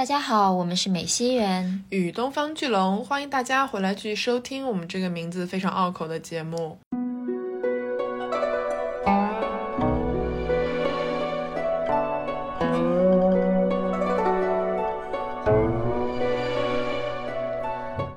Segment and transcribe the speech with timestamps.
[0.00, 6.78] 大家好，我们是美西园与东方巨龙，欢迎大家回来继续收听我们这个名字非常拗口的节目。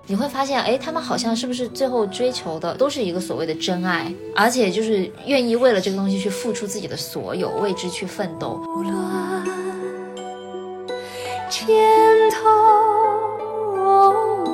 [0.07, 8.63] 你会发现，哎，他们好像是不是最后追求的都是一个所谓的真爱，而且就是愿意为了这个东西去付出自己的所有，为之去奋斗。
[11.53, 11.67] 千
[12.31, 12.39] 头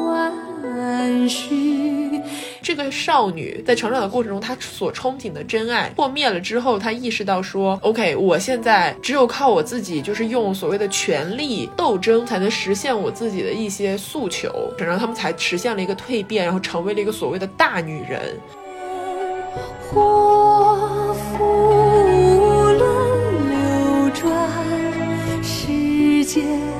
[0.05, 2.21] 万绪。
[2.61, 18.37] 这个少女在成长的过程中，她所憧憬的真爱破灭了之后，她意识到说：“OK，我现在只有靠我自己，就是用所谓的权力斗争，才能实现我自己的一些诉求。”然后他们才实现了一个蜕变，然后成为了一个所谓的大女人。
[19.79, 21.45] 祸福
[22.77, 22.77] 轮
[23.47, 23.57] 流
[24.13, 24.29] 转，
[25.41, 26.78] 世界还是。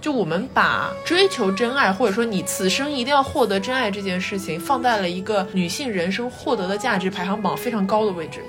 [0.00, 8.40] 就我们把追求真爱，或者说你此生一定要获得真爱这件事情，放在了一个女性人生获得的价值排行榜非常高的位置。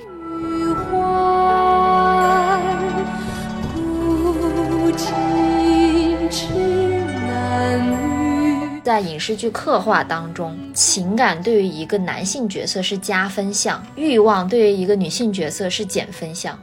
[8.84, 16.60] 在影视剧刻画当中，情感对于一个男性角色是加分项，欲望对于一个女性角色是减分项。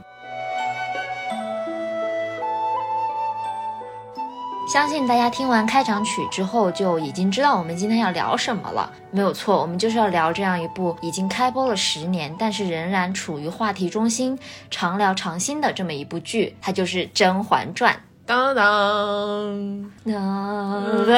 [4.73, 8.91] 相信大家听完开场曲之后就已经知道我们今天要聊什么了。
[9.11, 14.35] 没有错，我们就是要聊这样一部已经开播了十年，但是仍然处于话题中心、
[14.71, 17.93] 常聊常新的这么一部剧，它就是《甄嬛传》。
[18.25, 20.83] 当当当。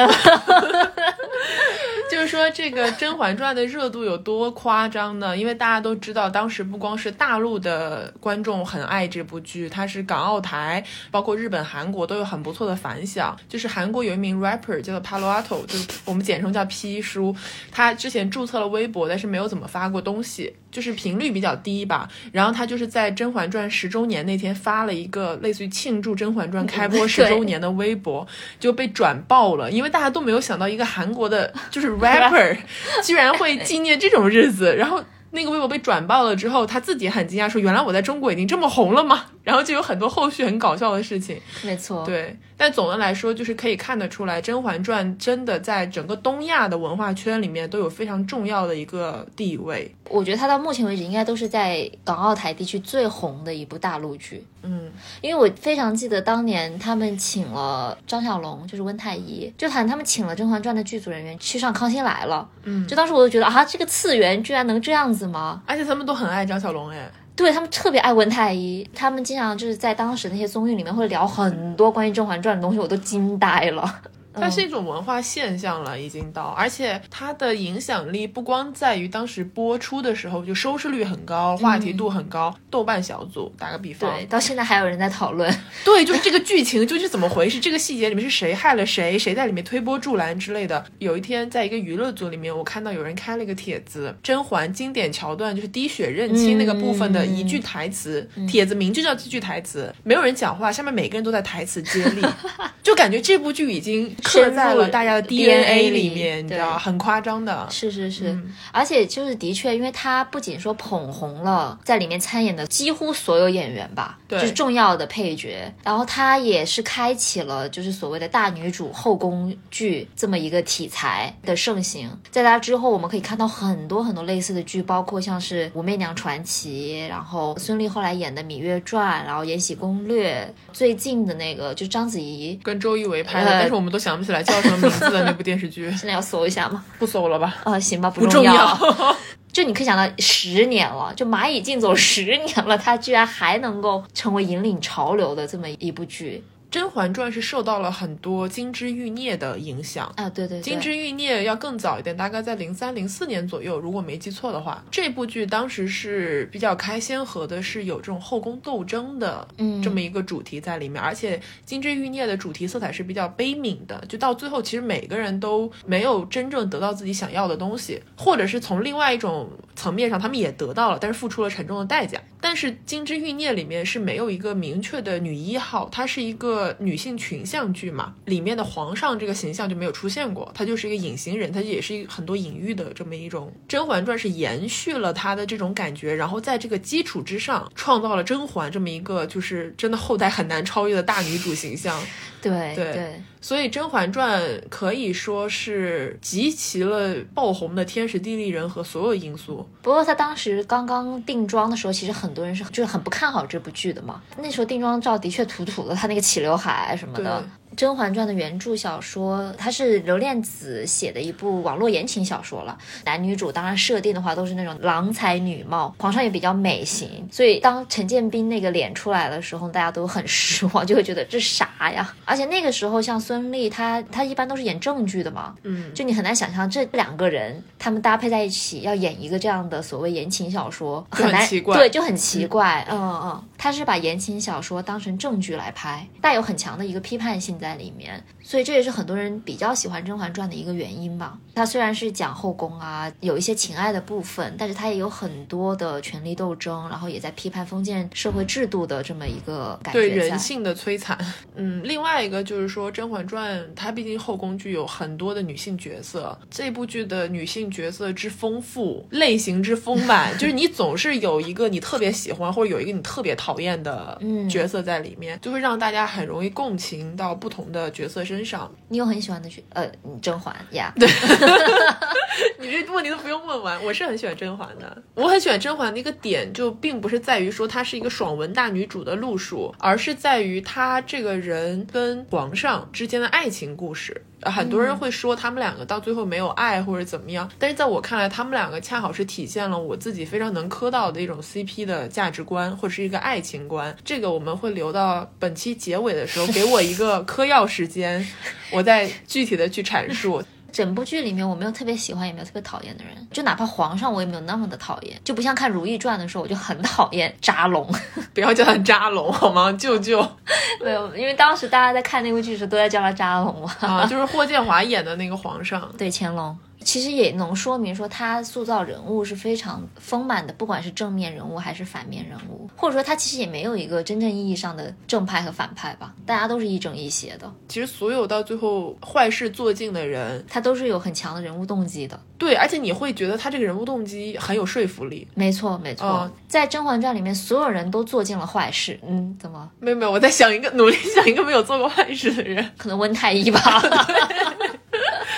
[2.08, 5.36] 就是说，这个《甄嬛传》的热度有多夸张呢？
[5.36, 13.36] 因为大家都知道，当时不光是大陆的观众很爱这部剧，它是港澳台，包括日本、韩国都有很不错的反响。
[13.48, 17.34] 就是韩国有一名 rapper 叫做 Palo Alto，就我们简称叫 P 叔，
[17.72, 22.06] 他之前注册了微博，但是没有怎么发过东西，就是频率比较低吧。
[22.30, 28.26] 然后他就是在《甄嬛传》十周年那天发了一个类似于庆祝《甄嬛传》开播十周年的微博，
[28.60, 31.86] 就被转爆了，因为大家都没有想到一个韩国的，就是。
[31.96, 32.56] rapper
[33.02, 41.40] 居然会纪念这种日子，然后那个微博被转爆了之后，他自己很惊讶，说：“原来我在中国已经这么红了吗？”然后就有很多后续很搞笑的事情。
[41.62, 42.36] 没错，对。
[42.56, 49.94] 但总的来说，就是可以看得出来，《甄嬛传》真的在整个东亚的文化圈里面都有非常重要的一个地位。
[50.08, 54.42] 我觉得它到目前为止应该都是在港澳台地区最红的一部大陆剧。
[54.62, 54.90] 嗯，
[55.20, 62.48] 因为我非常记得当年他们请了张小龙，就是温太医，就喊他们请了《甄嬛传》的剧组人员去上《康熙来了》。
[62.64, 65.62] 嗯，就当时我就觉得啊，这个次元居然能这样子吗？
[65.66, 67.08] 而且他们都很爱张小龙，哎。
[67.36, 74.00] 对他们特别爱温太医，他们经常就是在当时那些综艺里面会聊很多关于《甄嬛传》的东西，我都惊呆了。
[74.40, 82.54] 它是一种文化现象了，已经到，而且它的影响力不光在于当时播出的时候就收视率很高，话题度很高。
[82.70, 85.52] 豆瓣小组打个比方，对，到现在还有人在讨论。
[85.84, 87.58] 对，就是这个剧情究竟怎么回事？
[87.58, 89.18] 这个细节里面是谁害了谁？
[89.18, 90.84] 谁在里面推波助澜之类的？
[90.98, 102.22] 有一天，在一个娱乐组里面，我看到有人开了一个帖子，甄嬛经典桥段就是滴血认亲那个部分的一句台词，帖子名就叫这句台词，没有人讲话，下面每个人都在台词接力，
[102.82, 104.14] 就感觉这部剧已经。
[104.26, 107.66] 刻在了大家的 DNA 里面，你知道很夸张的。
[107.70, 108.38] 是是是，
[108.72, 122.10] 而且就是的确，因为他不仅说捧红了在里面参演的几乎所有演员吧，就是重要的配角，然后他也是开启了就是所谓的大女主后宫剧这么一个题材的盛行。
[122.30, 134.15] 在他之后，我们可以看到很多很多类似的剧，包括像是《武媚娘传奇》，然后孙俪后来演的《芈月传》，然后《延禧攻略》，最近的那个就章子怡跟周一围拍的，但是我们都想。
[134.16, 136.82] 想不起来叫什么名字的那部电视剧， 现在要搜一下吗？
[136.98, 137.54] 不搜了吧？
[137.64, 139.14] 啊，行吧，不重要。
[139.52, 146.42] 就你可以想到，十年了，就蚂蚁竞走十年了，它居然还能够成为引领潮流的这么一部剧。
[146.76, 154.84] 《甄嬛传》是受到了很多金枝玉孽的影响啊，对对，金枝玉孽要更早一点，大概在零三零四年左右，如果没记错的话。
[154.90, 161.02] 这部剧当时是比较开先河的，是有这种后宫斗争的，嗯，这么一个主题在里面。
[161.02, 172.20] 而且金枝玉孽的主题色彩是比较悲悯的，就到最后其实每个人都没有真正得到自己想要的东西，或者是从另外一种层面上，他们也得到了，但是付出了沉重的代价。
[172.38, 176.65] 但是金枝玉孽里面是没有一个明确的女一号，她是一个。
[176.78, 183.52] 女性群像剧嘛，里面的皇上这个形象就没有出现过，他就是一个隐形人，他也是一很多隐喻的这么一种。
[183.68, 192.00] 《甄嬛传》是延续了他的这种感觉，然后在这个基础之上，创造了甄嬛这么一个就是真的后代很难超越的大女主形象。
[192.48, 193.22] 对对。
[193.40, 199.68] 所以《甄嬛传》可以说是集齐了爆红的天时地利人和所有因素。
[199.82, 204.20] 不过他当时刚刚定妆的时候，其实很多人是就是很不看好这部剧的嘛。
[204.38, 207.40] 那时候定妆照的确土土的，他那个齐刘海什么的。
[207.74, 212.76] 《甄嬛传》的原著小说，它是刘恋子写的一部网络言情小说了。
[213.04, 217.28] 男女主当然设定的话都是那种郎才女貌，皇上也比较美型。
[217.30, 222.14] 所以当陈建斌那个脸出来的时候，大家都很失望， 就会觉得这啥呀？
[222.24, 232.86] 而且那个时候像孙俪，她她一般都是演正剧的嘛，嗯，就你很难想象这两个人他们搭配在一起要演一个这样的所谓言情小说，很难，对，就很奇怪。
[232.90, 237.76] 嗯嗯，他是把言情小说当成正剧来拍，带有很强的一个批判性在。
[237.76, 241.36] 里面，所以这也是很多人比较喜欢《甄嬛传》的一个原因吧。
[241.56, 249.98] 它虽然是讲后宫啊，有一些情爱的部分，但是它也有很多的权力斗争，然后也在批判封建社会制度的这么一个感觉。
[249.98, 251.18] 对人性的摧残。
[251.56, 264.16] 嗯，另外一个就是说，《甄嬛传》它毕竟后宫剧有很多的女性角色，这部剧的女性角色之丰富，类型之丰满， 就是你总是有一个你特别喜欢，或者有一个你特别讨厌的
[264.48, 267.56] 角色在里面，就会让大家很容易共情到不同。
[267.56, 269.90] 同的角色身上，你有很喜欢的角呃，
[270.20, 270.92] 甄嬛呀？
[270.96, 271.08] 对，
[272.60, 275.02] 你这问题都不用问完，我是很喜欢甄嬛的。
[275.14, 284.22] 我很喜欢甄嬛的一个点，就并不是在于说她是一个爽文大女主的路数，而是在于她这个人跟皇上之间的爱情故事。
[284.50, 293.96] 很多人会说他们两个到最后没有爱或者怎么样，但是在我看来，他们两个恰好是体现了我自己非常能磕到的一种 CP 的价值观或者是一个爱情观。
[294.04, 298.26] 这个我们会留到本期结尾的时候，给我一个嗑药时间，
[298.72, 300.42] 我再具体的去阐述。
[300.76, 307.90] 整部剧里面，我没有特别喜欢，也没有特别讨厌的人，就哪怕皇上，我也没有那么的讨厌，就不像看《如懿传》的时候，我就很讨厌扎龙，
[308.34, 309.72] 不要叫他扎龙好吗？
[309.72, 310.20] 舅舅，
[310.84, 316.54] 没有，因为当时大家在看那部剧的时候，都在叫他扎龙嘛啊， 就是霍建华演的那个皇上，对，乾隆。
[316.86, 327.52] 其实也能说明说他塑造人物是非常丰满的，不管是正面人物还是反面人物，或者说他其实也没有一个真正意义上的正派和反派吧，大家都是一正一邪的。
[327.66, 332.18] 其实所有到最后坏事做尽的人，他都是有很强的人物动机的。
[332.38, 335.26] 对，而且你会觉得他这个人物动机很有说服力。
[335.34, 338.96] 没错，没错，在《甄嬛传》里面，所有人都做尽了坏事。
[339.04, 339.68] 嗯，怎么？
[339.80, 343.60] 没有没有，我在想一个努力想一个没有做过坏事的人，可能温太医吧。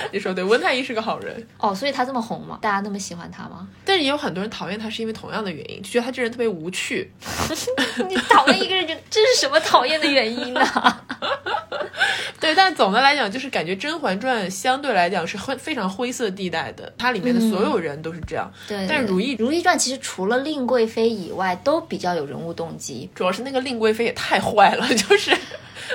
[0.12, 2.58] 你说对，温太医是个好人哦，所以他这么红吗？
[2.60, 3.68] 大家那么喜欢他吗？
[3.84, 7.10] 但是也有很多人讨厌他，是因为同样的原因，就觉得他这人特别无趣。
[8.08, 10.60] 你讨厌一个人，就这是什么讨厌的原因呢？
[12.40, 18.50] 对，但总的来讲，就是感觉《甄嬛传》相对来讲是灰非常灰色地带的，它里面的所有人都是这样。
[18.68, 23.10] 对，但《如懿如懿传》其实除了令贵妃以外，都比较有人物动机。
[23.14, 25.32] 主要是那个令贵妃也太坏了，就是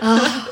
[0.01, 0.47] 啊。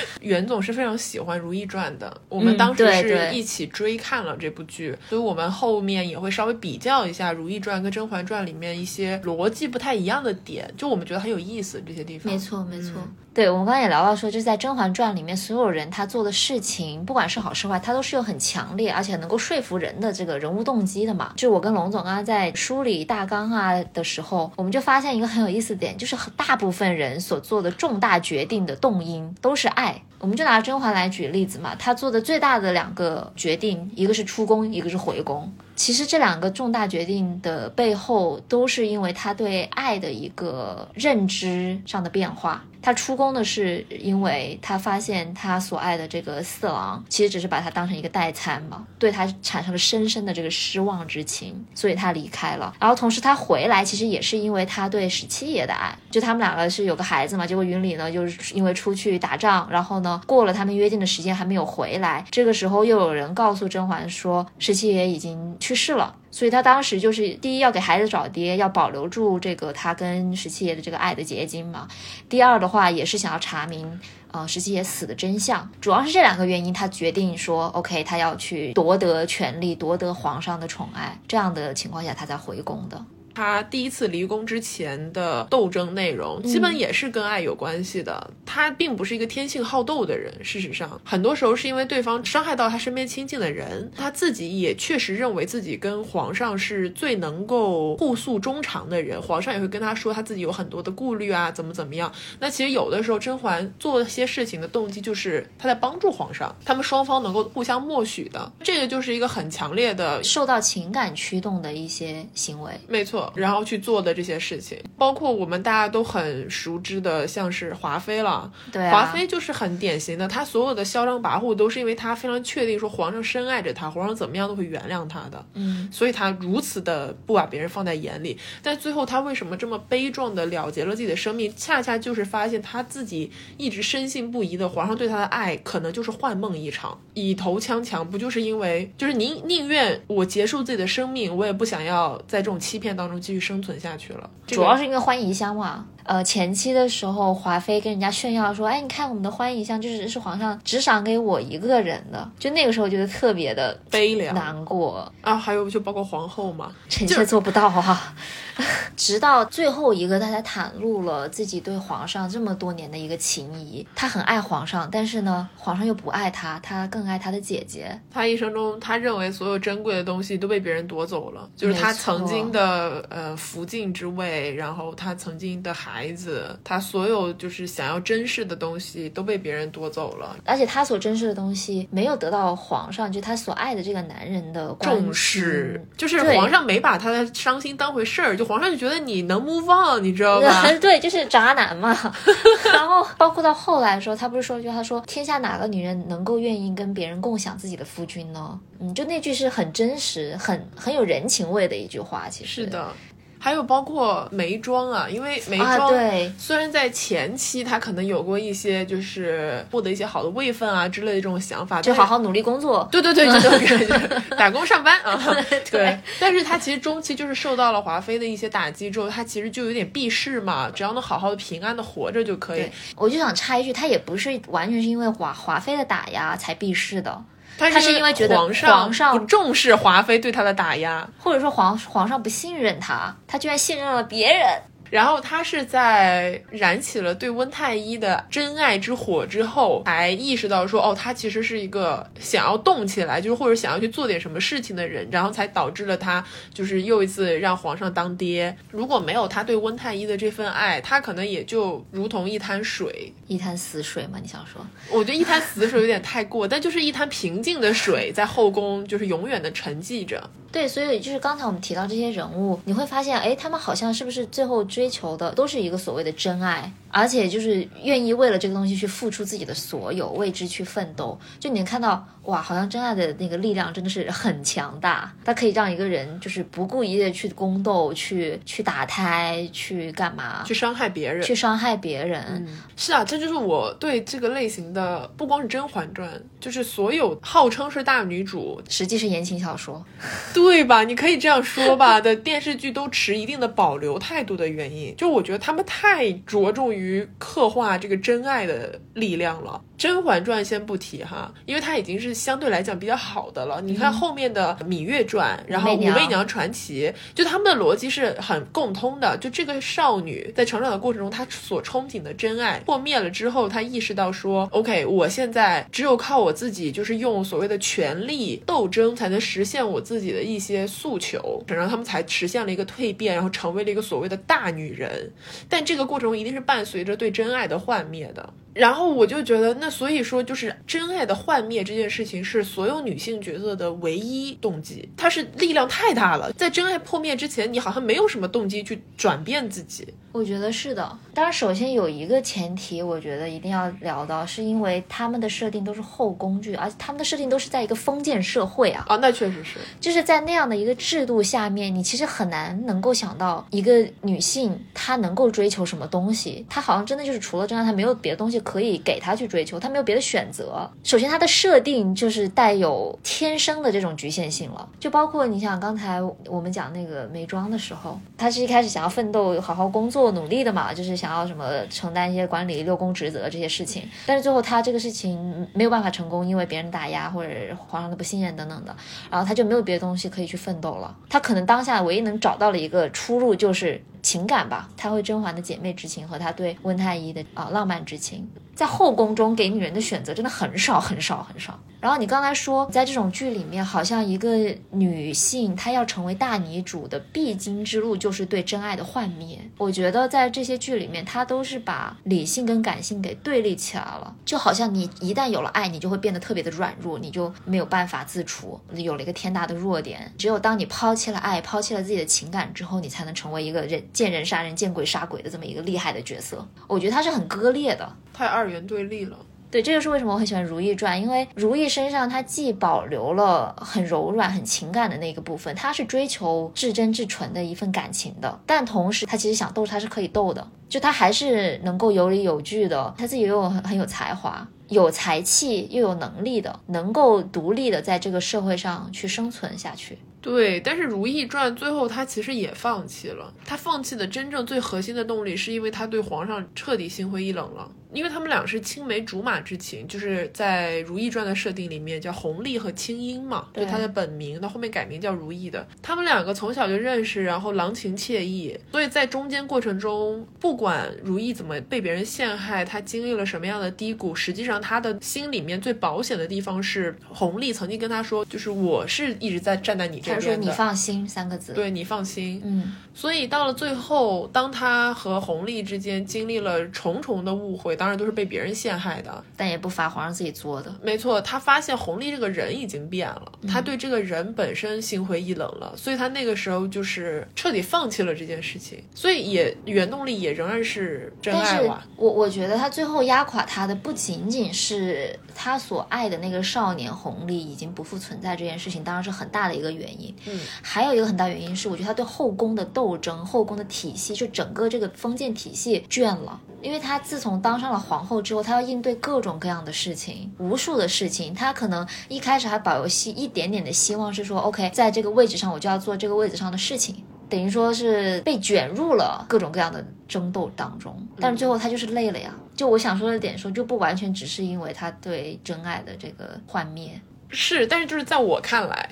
[0.20, 12.32] 袁总是非常喜欢《如懿传》的，我们当时是一起追看了这部剧，所以我们后面也会稍微比较一下《如懿传》跟《甄嬛传》里面一些逻辑不太一样的点，就我们觉得很有意思这些地方。
[12.32, 12.92] 没错，没错。
[13.38, 21.34] 对，我们刚刚也聊到说，就是在《甄嬛传》里面，所有人他做的事情，不管是好是坏，他都是有很强烈而且能够说服人的这个人物动机的嘛。
[21.36, 30.02] 就我跟龙总刚刚在梳理大纲啊的时候，我们就发现一个很有意思的点，就是大部分人所做的重大决定的动因都是爱。
[30.18, 35.52] 我们就拿甄嬛来举例子嘛，她做的最大的两个决定，一个是出宫，一个是回宫。
[35.76, 42.64] 其实这两个重大决定的背后，都是因为她对爱的一个认知上的变化。
[42.80, 52.74] 他出宫的是因为他发现他所爱的这个四郎其实只是把他当成一个代餐嘛，对他产生了深深的这个失望之情，所以他离开了。
[52.80, 57.46] 然后同时他回来其实也是因为他对十七爷的爱，就他们两个是有个孩子嘛。
[57.46, 66.14] 结果云里呢就是因为出去打仗，然后呢过了他们约定的时间还没有回来，这个时候又有人告诉甄嬛说十七爷已经去世了。
[66.30, 71.88] 所以他当时就是第一要给孩子找爹，要保留住这个他跟十七爷的这个爱的结晶嘛。
[72.28, 75.70] 第二的话也是想要查明，呃，十七爷死的真相。
[75.80, 81.18] 主要是这两个原因，他决定说，OK，他要去夺得权力，夺得皇上的宠爱。
[81.26, 83.04] 这样的情况下，他才回宫的。
[83.38, 88.32] 他第一次离宫之前的斗争内容，基本也是跟爱有关系的。
[88.44, 99.22] 他并不是一个天性好斗的人，事实上，很多时候是因为对方伤害到他身边亲近的人，他自己也确实认为自己跟皇上是最能够互诉衷肠的人。
[99.22, 102.12] 皇上也会跟他说他自己有很多的顾虑啊，怎么怎么样。
[102.40, 112.72] 那其实有的时候，甄嬛做些事情的动机就是他在帮助皇上，他们双方能够互相默许的，这个就是一个很强烈的受到情感驱动的一些行为。
[112.88, 118.50] 没错，然后去做的这些事情，包括我们大家都很熟知的，像是华妃了。
[118.72, 125.44] 对，华妃就是很典型的，她所有的嚣张跋扈都是因为她非常确定说皇上深爱着她，皇上怎么样都会原谅她的。
[125.54, 128.38] 嗯，所以她如此的不把别人放在眼里。
[128.62, 131.52] 但最后她为什么这么悲壮的了结了自己的生命？
[131.56, 144.28] 恰恰就是发现她自己一直深信不疑的皇上对她的爱可能就是幻梦一场，以头枪强，不就是因为就是您宁愿我结束自己的生命，我也不想要在这种欺骗当中继续生存下去了。
[144.46, 145.86] 主要是因为欢宜香嘛。
[146.08, 155.36] 呃，前期的时候，华妃跟人家炫耀说：“哎，你看我们的欢宜香，就是是皇上只赏给我一个人的。”就那个时候觉得特别的悲凉难过啊。
[155.36, 158.14] 还有就包括皇后嘛， 臣妾做不到啊。
[158.96, 163.86] 直到最后一个，他才袒露了自己对皇上这么多年的一个情谊。
[163.94, 168.00] 他很爱皇上，但是呢，皇上又不爱他，他更爱他的姐姐。
[168.10, 180.36] 他一生中，他认为所有珍贵的东西都被别人夺走了，就是他曾经的呃福晋之位，然后他曾经的孩子，他所有就是想要珍视的东西都被别人夺走了。
[180.44, 188.48] 而且他所珍视的东西没有得到皇上就他所爱的这个男人的重视，就是皇上没把他的伤心当回事儿，就。
[188.48, 190.66] 皇上就觉得你能 move on，你知道吧？
[190.80, 191.94] 对，就是渣男嘛。
[192.72, 202.26] 然后包括到后来的时候，他不是说一句，他说：“天下哪个女人能够愿意跟别人共享自己的夫君呢？”嗯，就那句是很真实、很很有人情味的一句话。
[202.30, 202.90] 其实是的。
[203.38, 205.92] 还有包括眉庄啊，因为眉庄
[206.38, 213.90] 虽然在前期他可能有过一些就是获得一些好的位分啊之类的这种想法，就好好努力工作，对对对，就
[214.36, 215.20] 打工上班啊，
[215.70, 215.98] 对。
[216.18, 222.68] 但是他其实中期就是受到了华妃的一些打击之后，他其实就有点避世嘛，只要能好好的平安的活着就可以。
[222.96, 227.22] 我就想插一句，他也不是完全是因为华华妃的打压才避世的。
[227.58, 234.46] 他是因为觉得皇上不重视华妃对他的打压，或者说皇皇上不信任他，他居然信任了别人。
[234.90, 248.56] 然后他是在燃起了对温太医的真爱之火之后，才意识到说，哦，他其实是一个想要动起来，就是或者想要去做点什么事情的人，然后才导致了他就是又一次让皇上当爹。
[248.70, 254.18] 如果没有他对温太医的这份爱，他可能也就如同一滩水，一滩死水嘛？
[254.20, 254.64] 你想说？
[254.90, 260.28] 我觉得一滩死水有点太过，但就是一滩平静的水，在后宫就是永远的沉寂着。
[260.50, 271.18] 对，所以就是刚才我们提到这些人物，你会发现，哎，他们好像是不是最后追求的都是一个所谓的真爱，而且就是愿意为了这个东西去付出自己的所有，为之去奋斗。
[271.38, 282.46] 就你能看到，哇，好像真爱的那个力量真的是很强大，它可以让一个人就是不顾一切去宫斗，去去打胎，去干嘛，去伤害别人，去伤害别人。
[282.76, 286.06] 是啊，这就是我对这个类型的，不光是《甄嬛传》，
[286.38, 289.82] 就是所有号称是大女主，实际是言情小说。
[290.34, 290.84] 对吧？
[290.84, 291.98] 你可以这样说吧。
[291.98, 299.60] 的电视剧都持一定的保留态度的原因，就我觉得他们太着重于刻画这个真爱的力量了。
[299.80, 303.60] 《甄嬛传》先不提哈，因为它已经是相对来讲比较好的了。
[303.60, 309.16] 你看后面的《芈月传》，然后《武媚娘传奇》，就他们的逻辑是很共通的。
[309.18, 325.12] 就这个少女在成长的过程中，她所憧憬的真爱破灭了之后，她意识到说：“OK，我现在只有靠我自己，就是用所谓的权力斗争，才能实现我自己的一些诉求。”然后他们才实现了一个蜕变，然后成为了一个所谓的大女人。
[325.48, 328.32] 但这个过程中一定是伴随着对真爱的幻灭的。
[328.58, 336.32] 然后我就觉得，那所以说，就是真爱的幻灭这件事情是所有女性角色的唯一动机，它是力量太大了。
[336.32, 339.86] 在真爱破灭之前，你好像没有什么动机去转变自己。
[340.10, 340.98] 我觉得是的。
[341.14, 348.84] 当然，首先有一个前提，我觉得一定要聊到，是因为他们的设定都是后宫剧，而且他们的设定都是在一个封建社会啊。
[348.88, 356.44] 啊，那确实是，就是在那样的一个制度下面，你其实很难能够想到一个女性她能够追求什么东西。
[356.48, 358.40] 她好像真的就是除了真爱，她没有别的东西。
[358.48, 360.66] 可以给他去追求，他没有别的选择。
[360.82, 369.98] 首先，他的设定就是带有天生的这种局限性了，就包括你想刚才我们讲那个眉庄的时候，他是一开始想要奋斗、好好工作。
[370.12, 373.82] 努力的嘛，就是想要什么承担一些管理六宫职责这些事情。
[374.06, 378.74] 但是最后他这个事情没有办法成功，因为别人打压或者皇上的不信任等等的，
[379.10, 380.96] 然后他就没有别的东西可以去奋斗了。
[381.10, 388.28] 他可能当下唯一能找到了一个出路就是情感吧，他会甄嬛的姐妹之情和他对温太医的啊浪漫之情。
[388.58, 391.56] 在后宫中给女人的选择真的很少很少很少。
[391.80, 399.38] 然后你刚才说，在这种剧里面，好像一个女性她要成为大女主的必经之路就是对真爱的幻灭。
[399.58, 410.12] 我觉得在这些剧里面，她都是把理性跟感性给对立起来了，就好像你一旦有了爱，你就会变得特别的软弱，你就没有办法自处，有了一个天大的弱点。
[410.18, 416.44] 只有当你抛弃了爱，抛弃了自己的情感之后，你才能成为一个人见人杀人、见鬼杀鬼的这么一个厉害的角色。
[416.66, 417.88] 我觉得它是很割裂的。
[418.18, 419.16] 太二元对立了，
[419.48, 439.96] 对，这就是为什么我很喜欢《如懿传》，因为如懿身上她既保留了很柔软、很情感的那个部分，她是追求至真至纯的一份感情的，但同时她其实想斗，她是可以斗的，就她还是能够有理有据的，她自己又很很有才华、有才气又有能力的，能够独立的在这个社会上去生存下去。
[440.20, 447.70] 对，但是《如懿传》最后她其实也放弃了，她放弃的真正最核心的动力，是因为她对皇上彻底心灰意冷了。
[447.90, 455.66] 因为他们俩是青梅竹马之情，就是在《如懿传》的设定里面叫弘历和青樱嘛，就她的本名，到后面改名叫如懿的。
[455.80, 470.20] 他们两个从小就认识，然后郎情妾意，所以在中间过程中，不管如懿怎么被别人陷害，她经历了什么样的低谷，实际上她的心里面最保险的地方是弘历曾经跟她说，就是我是一直在站在你这边的。
[470.20, 472.74] 他说你放心三个字，对你放心，嗯。
[472.92, 477.68] 所以到了最后，当他和弘历之间经历了重重的误会。
[477.78, 480.74] 当然都是被别人陷害的，但也不乏皇上自己作的。
[480.82, 488.82] 没错，他发现弘历这个人已经变了，他对这个人本身心灰意冷了，所以他那个时候就是彻底放弃了这件事情。
[488.94, 491.86] 所以也原动力也仍然是真爱吧。
[491.96, 499.97] 我我觉得他最后压垮他的不仅仅是他所爱的那个少年弘历已经不复存在这件事情，当然是很大的一个原因。
[500.26, 506.40] 嗯，还有一个很大原因是，我觉得他对后宫的斗争、后宫的体系，就整个这个封建体系倦了。
[506.60, 511.32] 因为他自从当上了皇后之后，他要应对各种各样的事情，无数的事情。
[511.32, 516.96] 他可能一开始还保有希一点点的希望，是说 OK，在这个位置上我就要做这个位置上的事情，
[517.28, 521.00] 等于说是被卷入了各种各样的争斗当中。
[521.20, 522.34] 但是最后他就是累了呀。
[522.56, 527.00] 就我想说的点说，就不完全只是因为他对真爱的这个幻灭。
[527.30, 528.88] 是，但是就是在我看来，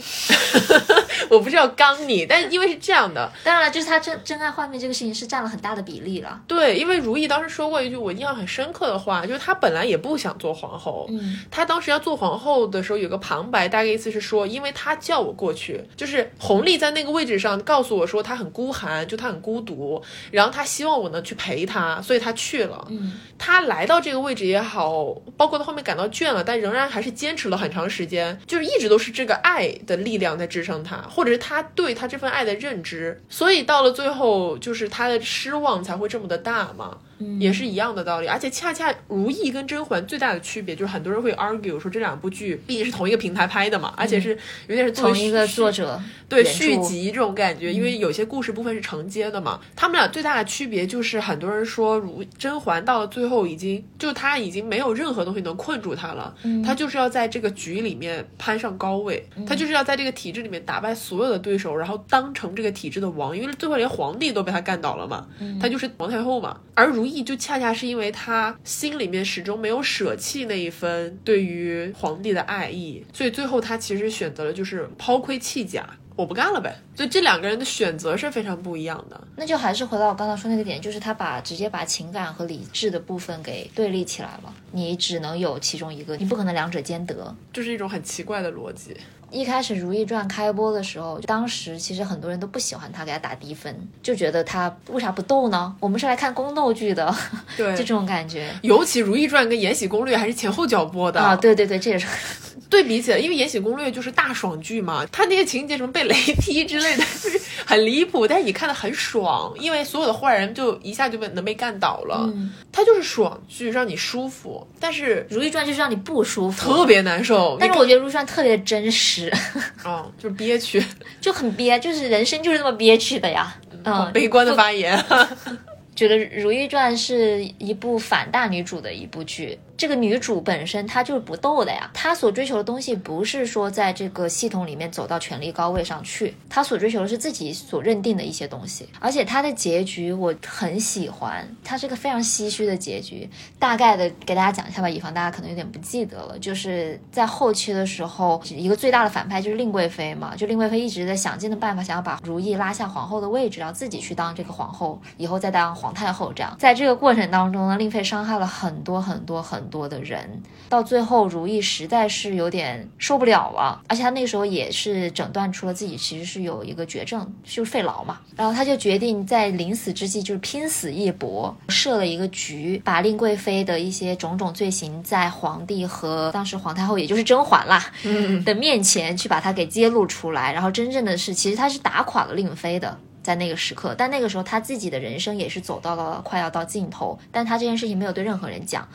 [1.30, 6.40] 我不是要刚你，但因为是这样的，当然了，就是他真真爱画面这个事情是占了很大的比例了。
[6.46, 22.86] 对，因为如懿当时说过一句我印象很深刻的话，就是她本来也不想做皇后，嗯，她当时要做皇后的时候有个旁白，大概意思是说，因为她叫我过去，就是弘历在那个位置上告诉我说她很孤寒，就她很孤独，然后她希望我能去陪她，所以她去了。
[22.90, 25.06] 嗯，她来到这个位置也好，
[25.38, 28.25] 包括她后面感到倦了，但仍然还是坚持了很长时间。
[28.46, 36.98] 就是一直都是这个爱的力量在支撑他，或者是他对他这份爱的认知，所以到了最后，就是他的失望才会这么的大嘛。
[37.38, 45.98] 也是一样的道理，而且恰恰《如懿》跟《甄嬛》最大的区别就是很多人会 argue 说这两部剧毕竟是同一个平台拍的嘛，而且是有点是同一个作者
[46.28, 49.58] 对续集这种感觉，因为有些故事部分是承接的嘛。
[49.74, 65.26] 他们俩最大的区别就是很多人说，如甄嬛到了最后已经就她已经没有任何东西能困住她了，她就是要在这个局里面攀上高位，她就是要在这个体制里面打败所有的对手，然后当成这个体制的王，因为最后连皇帝都被她干倒了嘛，
[65.58, 67.05] 她就是皇太后嘛，而如。
[67.06, 76.76] 意就恰恰是因为他心里面始终没有舍弃那一份对于皇帝的爱意，所以最后他其实选择了就是抛盔弃甲，我不干了呗。
[76.94, 79.20] 所以这两个人的选择是非常不一样的。
[79.36, 88.96] 那就还是回到我刚才说那个点，就是他把直接把情感和理智的部分给对立起来了，你只能有其中一个，你不可能两者兼得，就是一种很奇怪的逻辑。
[89.36, 95.74] 一开始《如懿传》开播的时候，当时其实很多人都不喜欢他，给他打低分，就觉得他为啥不斗呢？
[95.78, 97.14] 我们是来看宫斗剧的，
[97.56, 98.50] 对，就这种感觉。
[98.62, 102.06] 尤其《如懿传》跟《延禧攻略》还是前后脚播的啊，对对对，这也是
[102.70, 112.32] 对比起来，因为《延禧攻略》就是大爽剧嘛，它那些情节什么被雷劈之类的， 就是很离谱，但是你看的很爽，因为所有的坏人就一下就被能被干倒了，
[112.72, 114.66] 它就是爽剧，让你舒服。
[114.80, 117.56] 但是《如懿传》就是让你不舒服，特别难受。
[117.60, 119.25] 但是我觉得《如懿传》特别真实。
[119.30, 120.82] 是，哦， 就是憋屈，
[121.20, 123.54] 就很憋，就是人生就是这么憋屈的呀。
[123.84, 124.96] 嗯，悲观的发言。
[125.94, 138.88] 觉得《如懿传》是一部反大女主的一部剧，这个女主本身她就是不斗的呀，她所追求的东西不是说在这个系统里面走到权力高位上去，她所追求的是自己所认定的一些东西。
[139.00, 143.28] 而且她的结局我很喜欢，她是个非常唏嘘的结局。
[143.58, 146.38] 大概的给大家讲一下吧，以防大家可能有点不记得了。
[146.38, 156.56] 就是在后期的时候，一个最大的反派就是令贵妃嘛，就令贵妃一直在想尽的办法想要把如意拉下皇后的位置，然后自己去当这个皇后，以后再当皇太后这样。
[156.58, 168.18] 在这个过程当中呢，令妃伤害了很多很多很多的人，到最后如意实在是有点受不了了，而且她那个时候也是诊断出了自己其实是有一个绝症，就是肺痨嘛。
[168.36, 177.92] 然后她就决定在临死之际就是拼死一搏，设了一个局，把令贵妃的一些种种罪行在皇帝和当时皇太后也就是甄嬛啦
[178.44, 182.98] 的面前去把它给揭露出来，然后真正的是其实他是打垮了令妃的。
[183.22, 188.86] 在那个时刻，但那个时候他自己的人生也是走到了快要到尽头，但他这件事情没有对任何人讲。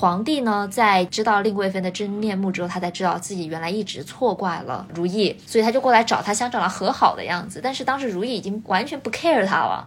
[0.00, 7.58] 皇帝呢，在知道令贵妃的真面目之后，他才知道自己原来一直错怪了如意，所以他就过来找他，想找他和好的样子。
[7.60, 9.84] 但是当时如意已经完全不 care 他了。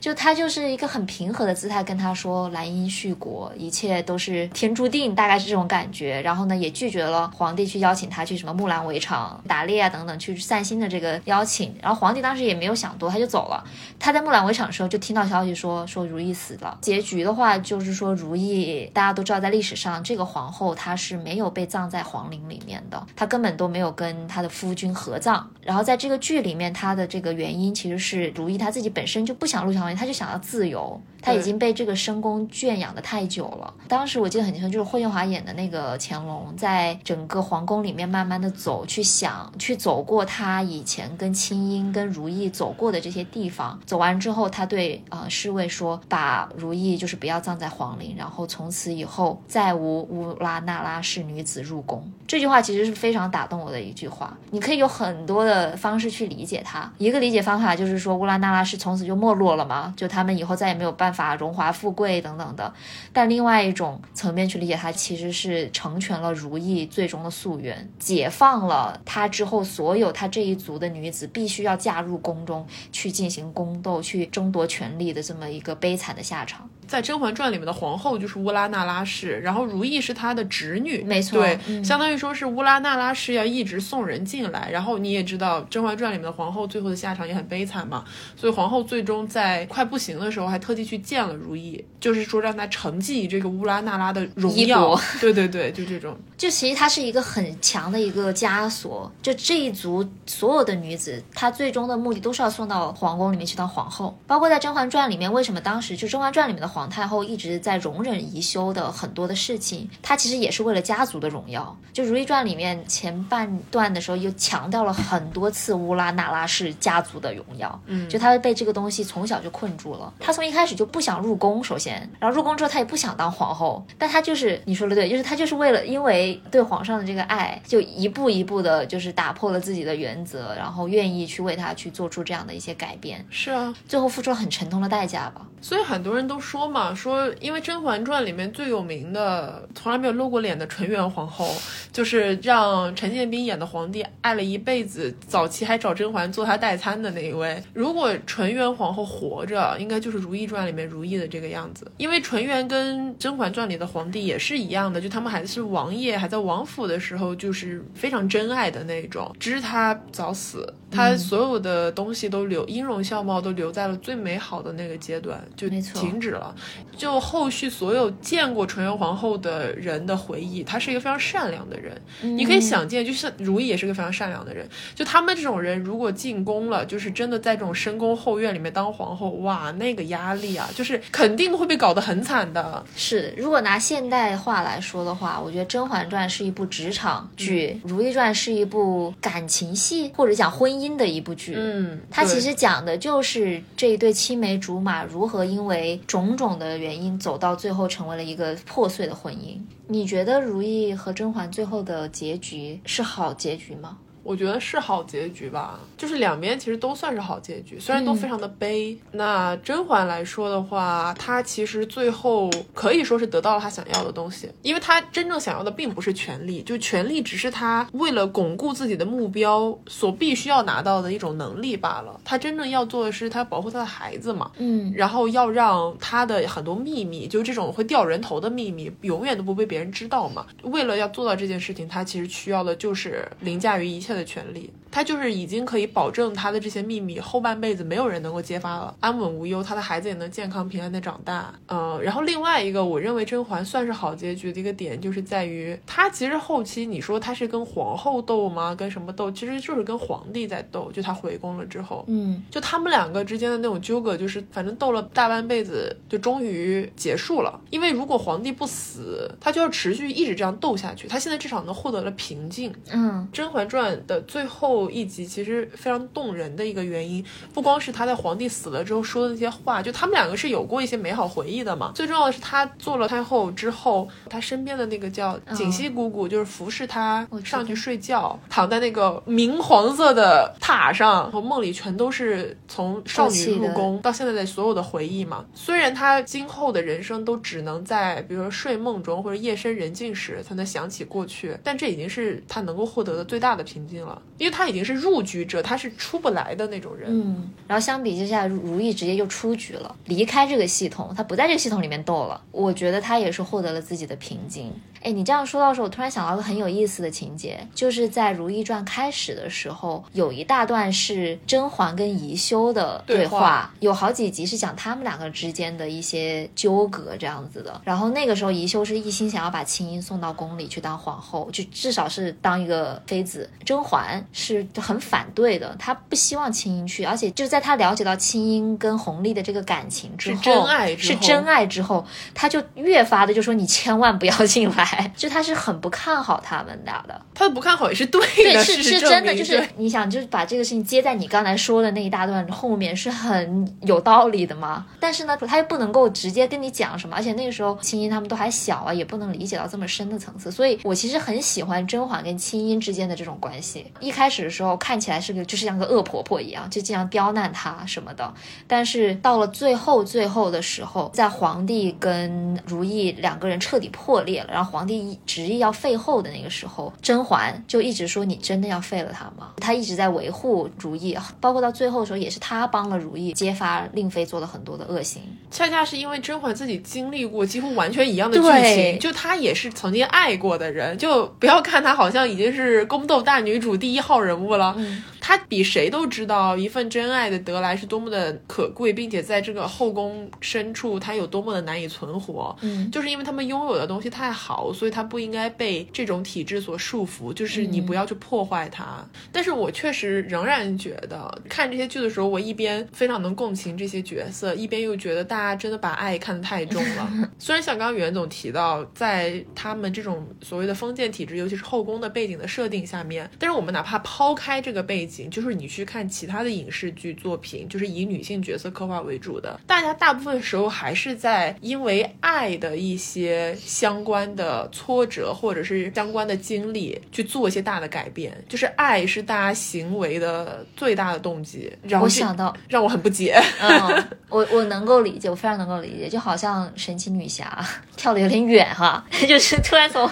[0.00, 6.20] 就他就是一个很平和的姿态跟他说兰因絮果，一切都是天注定，大概是这种感觉。
[6.22, 11.74] 然后呢，也拒绝了皇帝去邀请他去什么木兰围场打猎啊等等去散心的这个邀请。
[11.82, 13.62] 然后皇帝当时也没有想多，他就走了。
[13.98, 16.78] 他在木兰围场的时候就听到消息说说如懿死了。
[16.80, 25.46] 结局的话就是说如懿大家都知道，在历史上这个皇后她是没有被葬在皇陵里面的，她根本都没有跟她的夫君合葬。
[25.60, 29.89] 然后在这个剧里面，她的这个原因其实是如懿她自己本身就不想入朝。
[29.94, 33.72] 他就想要自由，他已经被这个深宫圈养的太久了。
[33.88, 43.78] 当时我记得很清楚，就是霍建华演的那个乾隆，在整个皇宫里面慢慢的走，去想，去走过他以前跟清音、跟如意走过的这些地方。
[43.84, 54.36] 走完之后，他对呃侍卫说：“把如意就是不要葬在皇陵，然后从此以后再无乌拉那拉氏女子入宫。”这句话其实是非常打动我的一句话。
[54.50, 56.90] 你可以有很多的方式去理解它。
[56.98, 59.92] 一个理解方法就是说，乌拉那拉氏从此就没落了吗？
[59.96, 62.72] 就他们以后再也没有办法荣华富贵等等的，
[63.12, 76.68] 但另外一种层面去理解它，其实是成全了如意最终的夙愿，解放了她之后所有她这一族的女子必须要嫁入宫中去进行宫斗、去争夺权力的这么一个悲惨的下场。
[76.90, 84.68] 在《甄嬛传》里面的皇后就是乌拉那拉氏，然后如懿是她的侄女，没错，对，相当于说是乌拉那拉氏要一直送人进来。
[84.72, 95.00] 然后你也知道，《甄嬛传》里面的皇后最后的下场也很悲惨嘛，所以皇后最终在快不行的时候，还特地去见了如懿，就是说让她承继这个乌拉那拉的荣耀。
[95.20, 96.18] 对对对，就这种。
[96.36, 104.18] 就其实她是一个很强的一个枷锁，就这一族所有的女子，她最终的目的都是要送到皇宫里面去当皇后。
[104.26, 111.76] 包括在《甄嬛传》里面，为什么当时就《甄嬛传》里面的皇皇太后一直在容忍宜修的很多的事情，她其实也是为了家族的荣耀。
[111.92, 117.78] 就《如懿传》里面前半段的时候，又强调了很多次乌拉那拉氏家族的荣耀。
[117.84, 120.10] 嗯，就她被这个东西从小就困住了。
[120.18, 123.84] 她从一开始就不想入宫，首先，然后入宫之后，她也不想当皇后。
[123.98, 133.22] 但她就是你说的对，就是她就是为了因为对皇上的这个爱，就一步一步的，就是打破了自己的原则，然后愿意去为他去做出这样的一些改变。
[133.28, 135.42] 是啊，最后付出了很沉痛的代价吧。
[135.60, 141.54] 所以很多人都说嘛，说因为《甄嬛传》里面最有名的、从来没有露过脸的纯元皇后，
[141.92, 147.62] 就是让陈建斌演的皇帝爱了一辈子，早期还找甄嬛做他代餐的那一位。
[147.74, 151.90] 如果纯元皇后活着，应该就是《如懿传》里面如懿的这个样子。
[151.96, 159.34] 因为纯元跟《甄嬛传》里的皇帝也是一样的，就他们还是王爷，还在王府的时候，就是非常真爱的那种。
[159.38, 165.40] 只是他早死，他所有的东西都留，音容笑貌都留在了最美好的那个阶段。
[165.56, 166.54] 就停止了，
[166.96, 172.00] 就后续所有见过纯元皇后的人的回忆，她是一个非常善良的人。
[172.22, 174.66] 你可以想见，就像如懿也是个非常善良的人。
[174.94, 182.84] 就他们这种人，如果进宫了，就是真的在这种深宫后院里面当皇后，哇，那个压力啊，就是肯定会被搞得很惨的。
[182.96, 191.54] 是，如果拿现代话来说的话，我觉得《甄嬛传》是一部职场剧，《如懿传》是一部感情戏或者讲婚姻的一部剧。
[191.56, 195.40] 嗯，它其实讲的就是这一对青梅竹马如何。
[195.50, 199.58] 因为种种种的原因，走到最后成为了一个破碎的婚姻。
[199.86, 203.98] 你觉得如懿和甄嬛最后的结局是好结局吗？
[204.22, 208.96] 我觉得是好结局吧，就是两边其实都算是好结局，虽然都非常的悲。
[209.12, 222.20] 那甄嬛来说的话，她其实最后可以说是得到了她想要的东西，因为她真正想要的并不是权力，就权力只是她为了巩固自己的目标所必须要拿到的一种能力罢了。
[222.22, 230.46] 她真正要做的是，她保护她的孩子嘛，嗯，然后要让她的很多秘密，就这种会掉人头的秘密，永远都不被别人知道嘛。
[230.64, 234.09] 为了要做到这件事情，她其实需要的就是凌驾于一切。
[234.14, 241.54] 的权利，他就是已经可以保证他的这些秘密后半辈子没有人能够揭发了，安稳无忧，他的孩子也能健康平安的长大。
[241.68, 248.74] 嗯，然后另外一个我认为甄嬛算是好结局的一个点，就是在于她其实后期你说她是跟皇后斗吗？
[248.74, 249.30] 跟什么斗？
[249.30, 250.90] 其实就是跟皇帝在斗。
[250.92, 257.60] 就她回宫了之后，嗯，就他们两个之间的那种纠葛，就是反正斗了大半辈子，就终于结束了。
[257.70, 261.06] 因为如果皇帝不死，他就要持续一直这样斗下去。
[261.06, 262.74] 他现在至少能获得了平静。
[262.90, 263.96] 嗯，《甄嬛传》。
[264.06, 271.92] 的最后一集其实非常动人的一个原因，不光是他在皇帝死了之后说的那些话，就他们两个是有过一些美好回忆的嘛。
[271.94, 285.44] 最重要的是他做了太后之后，他身边的那个叫锦汐姑姑，就是服侍他上去睡觉，躺在那个明黄色的榻上，然后梦里全都是从少女入宫到现在的所有的回忆嘛。
[285.54, 294.00] 虽然他今后的人生都只能在比如说睡梦中或者夜深人静时才能想起过去，但这已经是他能够获得的最大的平静。
[294.00, 297.08] 了，因为他已经是入局者，他是出不来的那种人。
[297.10, 302.40] 嗯，然后相比之下，如意直接就出局了，离开这个系统，他不在这个系统里面斗了。
[302.50, 304.72] 我觉得他也是获得了自己的平静。
[305.02, 317.80] 哎，你这样说到时候，我突然想到个很有意思的情节，就是在《如懿传》开始的时候，有一大段是甄嬛跟宜修的对话，有好几集是讲他们两个之间的一些纠葛这样子的。
[317.82, 323.48] 然后那个时候，宜修是一心想要把青音送到宫里去当皇后，就至少是当一个妃子。
[323.64, 335.12] 甄嬛是很反对的，他不希望青音去，而且就在他了解到青音跟弘历的这个感情之后，是真爱，是真爱之后，他就越发的就说你千万不要进来。
[335.16, 338.20] 就他是很不看好他们俩的，他不看好也是对
[338.52, 339.34] 的，是是真的。
[339.34, 344.86] 就是你想，就是把这个事情接在你刚才说的那一大段后面，是很有道理的吗？
[344.98, 350.50] 但是呢，他又不能够直接跟你讲什么，而且那个时候青音他们都还小啊，也不能理解到这么深的层次。
[350.50, 353.86] 所以我其实很喜欢甄嬛跟青音之间的这种关系。
[354.00, 358.34] 一开始的时候看起来是个就是像个恶婆婆一样，就经常刁难她什么的。
[358.66, 364.80] 但是到了最后最后的时候，在皇帝跟如懿两个人彻底破裂了，然后皇。
[364.80, 375.20] 皇帝执意要废后的那个时候，甄嬛就一直说：“你真的要废了她吗？”她一直在维护如懿，包括到最后的时候，也是她帮了如懿揭发令妃做了很多的恶行。
[375.50, 384.76] 恰恰是因为甄嬛自己经历过几乎完全一样的剧情，就她也是曾经爱过的人，就不要看她好像已经是宫斗大女主第一号人物了。
[385.20, 392.56] 她比谁都知道一份真爱的得来是多么的可贵，并且在这个后宫深处，他有多么的难以存活。
[392.62, 394.72] 嗯，就是因为他们拥有的东西太好。
[394.72, 399.04] 所以他不应该被这种体制所束缚，就是你不要去破坏它。
[399.30, 407.10] 但是我确实仍然觉得，看这些剧的时候，我一边非常能共情这些角色，一边又觉得大家真的把爱看得太重了。
[407.38, 424.68] 虽然像刚刚袁总提到，在他们这种所谓的封建体制，尤其是后宫的背景的设定下面，但是我们哪怕抛开这个背景，就是你去看其他的影视剧作品，就是以女性角色刻画为主的，大家大部分时候还是在因为爱的一些相关的。
[424.72, 431.70] 挫折或者是相关的经历去做一些大的改变，就是爱是大家行为的最大的动机。
[432.00, 433.40] 我想到让我很不解。
[433.60, 437.64] 嗯，我我能够理解，我非常能够理解，就好像神奇女侠
[437.96, 440.08] 跳的有点远哈， 就是突然从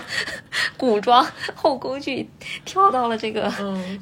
[0.76, 2.28] 古装后宫剧
[2.64, 3.52] 跳到了这个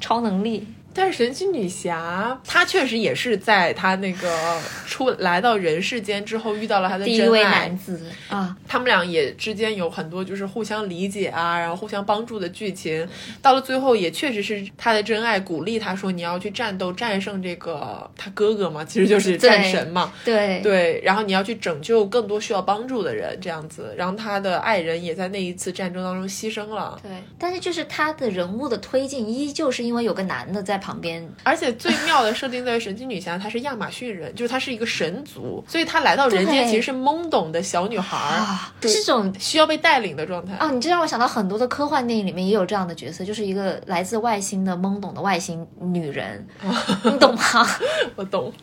[0.01, 0.67] 超能力。
[0.97, 13.07] 但是神奇女侠，她确实也是在她那个出来到人世间之后遇到了她的第一位男子啊，他们俩也之间有很多就是互相理解啊，然后互相帮助的剧情。
[13.43, 20.11] 到了最后，也确实是她的真爱鼓励她说你要去战斗，战胜这个他哥哥嘛，其实就是战神嘛。
[20.25, 23.93] 对对，然后你要去拯救更多需要帮助的人，这样子。
[23.95, 26.99] 然后他的爱人也在那一次战争当中牺牲了。
[27.03, 30.81] 对，但是就是他的人物的推进，依旧是因为有个男的在。
[30.86, 31.27] 旁边。
[31.43, 40.69] 而且最妙的设定在神奇女侠，她是亚马逊人， 就是她是一个神族，所以她来到人间其实是懵懂的小女孩儿，这种需要被带领的状态啊！
[40.71, 46.45] 你这让我想到很多的科幻电影里面也有这样的角色，就是一个来自外星的懵懂的外星女人，
[47.03, 47.67] 你懂吗？
[48.15, 48.53] 我懂。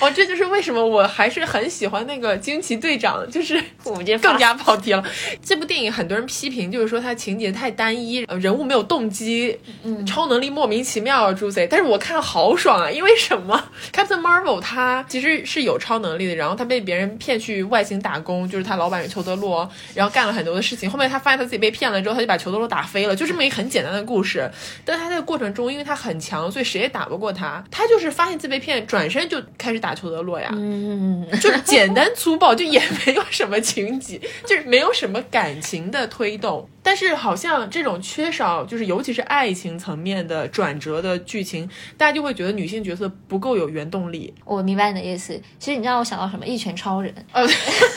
[0.00, 5.04] 哦，这就是为什么我还是很喜欢那个惊奇队长，就是我们这更加跑题了。
[5.42, 11.32] 这部电影很多人批评，就是说它情节太单一，人物没有动机，嗯，超能力莫名其妙，
[11.70, 13.62] 但是我看了好爽啊，因为什么？
[13.92, 20.90] Captain Marvel 他其实是有超能力的，然后他被别人骗去外星打工，就是他老板是裘德洛，然后干了很多的事情。
[20.90, 24.50] 后面他发现他自己被骗了之后，他就把裘德洛打飞了，就这么一个很简单的故事。
[24.84, 27.62] 但他在过程中，因为他很强，所以谁也打不过他。
[27.70, 36.68] 他就是发现自己被骗，转身就开始打裘德洛呀，嗯，就是简单粗暴，就也没有什么情节，就是没有什么感情的推动。
[36.86, 44.32] 但是好像这种缺少，就是尤其是爱情层面的转折的剧情，大家就会觉得女性角色不够有原动力。
[44.44, 45.36] 我明白你的意思。
[45.58, 46.46] 其实你让我想到什么？
[46.46, 47.12] 一拳超人。
[47.32, 47.44] 呃，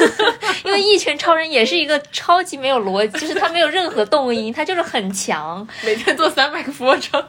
[0.66, 7.24] 因为一拳超人也是一个超级没有逻辑，就是他没有任何动因，他就是很强， 每天做三百个俯卧撑，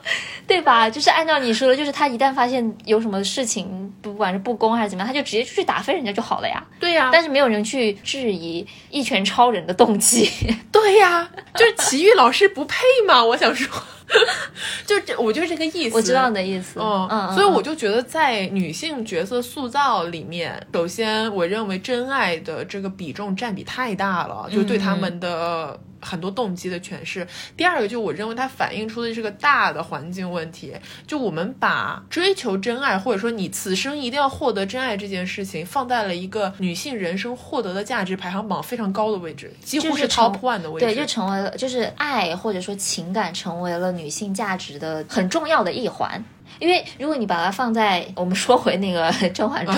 [0.46, 0.88] 对吧？
[0.88, 6.64] 就是按照你说的，就是他一旦发现有什么事情，不管是不公还是怎么样，他就直接出去打飞人家就好了呀。
[6.78, 7.10] 对呀。
[7.12, 10.30] 但是没有人去质疑一拳超人的动机。
[10.72, 11.28] 对呀。
[11.54, 13.24] 就是奇遇老师不配吗？
[13.24, 13.82] 我想说，
[14.86, 15.96] 就这，我就是这个意思。
[15.96, 16.80] 我知道你的意思。
[16.80, 17.34] 嗯嗯。
[17.34, 25.78] 所以我就觉得，在女性角色塑造里面，首先我认为真爱的这个比重占比太大了，就对他们的。
[26.00, 27.26] 很多动机的诠释。
[27.56, 30.72] 第二个，就我认为它反映出的是个大的环境问题。
[31.06, 40.86] 就我们把追求真爱，或者说你此生一定要获得真爱这件事情，放在了一个女性人生获得的价值排行榜非常高的位置，几乎是 top one 的位置。
[40.86, 46.22] 对，就成为了，就是爱或者说情感成为了女性价值的很重要的一环。
[46.58, 49.76] 因为如果你把它放在我们说回那个《甄嬛传》，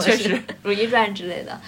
[0.00, 1.58] 确实《如懿传》之类的。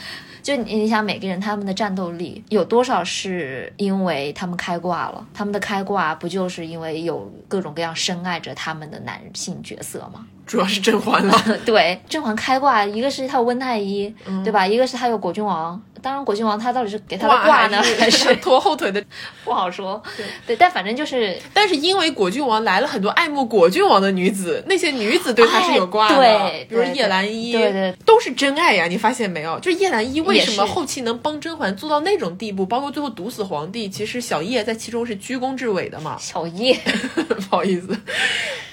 [0.42, 5.26] 就你你想每个人他们的战斗力有多少是因为他们开挂了？
[5.32, 10.26] 他们的开挂不就是因为有各种各样深爱着他们的男性角色吗？
[10.44, 11.34] 主要是甄嬛了。
[11.64, 14.66] 对，甄嬛开挂，一个是她有温太医，对吧？
[14.66, 15.80] 一个是她有果郡王。
[16.02, 19.02] 当然，果郡王他到底是给他的挂呢，还是 拖后腿的，
[19.44, 20.02] 不好说。
[20.46, 28.86] 对，但反正就是，但是因为果郡王来了很多爱慕果郡王的女子，那些女子对他是有挂的，对，比如叶澜依，对对，都是真爱呀。
[28.86, 29.58] 你发现没有？
[29.60, 36.16] 就叶澜依为什么后期能帮甄嬛做到那种地步，包括最后毒死皇帝，其实小叶在其中是居功至伟的嘛。
[36.18, 36.76] 小叶，
[37.14, 37.96] 不好意思，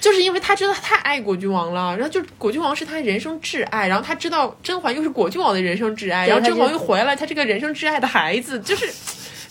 [0.00, 7.16] 就是因为他真的太爱果郡王了，然后就果郡王是他人生挚爱，然后他知道甄嬛又是果郡王的人生挚爱，然后甄嬛又回来。
[7.20, 8.90] 他这个人生挚爱的孩子，就是。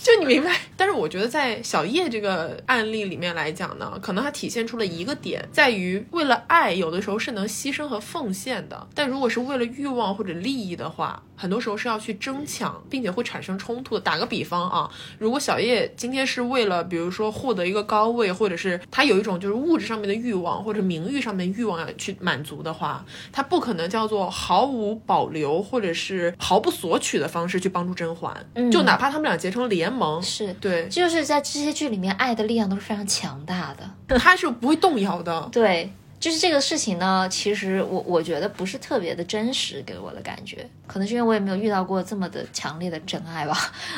[0.01, 8.88] 就你明白，但是我觉得在小叶这个案例里面来讲呢，可能它体现出了一个点，在于为了爱，有的时候是能牺牲和奉献的。
[8.95, 14.02] 但如果是为了欲望或者利益的话，很多时候是要去争抢，并且会产生冲突的。
[14.02, 28.36] 打个比方啊，如果小叶今天是为了，比如说获得一个高位，或者是他有一种就是物质上面的欲望或者名誉上面欲望要去满足的话，他不可能叫做毫无保留或者是毫不索取的方式去帮助甄嬛。
[28.71, 29.89] 就哪怕他们俩结成联。
[29.89, 35.47] 盟是对，就是在这些剧里面，爱的力量都是非常强大的，他是不会动摇的。
[35.52, 35.91] 对。
[36.19, 43.56] 就是这个事情呢，其实我我觉得不是特别的真实，给我的感觉，可能是因为我也没有遇到过这么的强烈的真爱吧。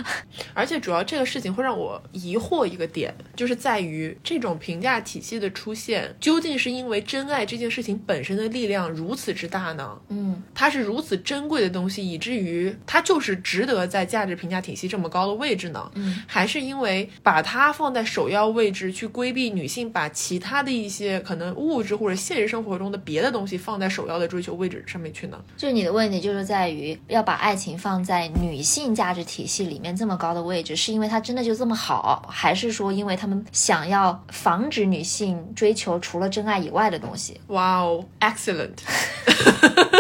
[0.54, 9.98] 而且主要这个事情会让我疑惑一个点，就是在于这种评价体系的出现，究竟是因为真爱这件事情本身的力量如此之大呢？
[10.10, 15.90] 嗯，它是如此珍贵的东西，以至于它就是值得在价值评价体系这么高的位置呢？
[15.96, 25.40] 嗯，还是因为把它放在首要位置，去规避女性把其他的一些可能物质或者现实生活中的别的东西放在首要的追求位置上面去呢？
[25.56, 37.40] 就是你的问题就是在于要把爱情放在女性价值体系里面这么高的位置，是因为它真的就这么好，还是说因为他们想要防止女性追求除了真爱以外的东西？
[37.48, 38.78] 哇哦，excellent！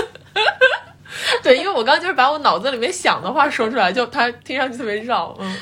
[1.43, 5.57] 对，因为我刚刚就是把我脑子里面想的话说出来，就它听上去特别绕，嗯。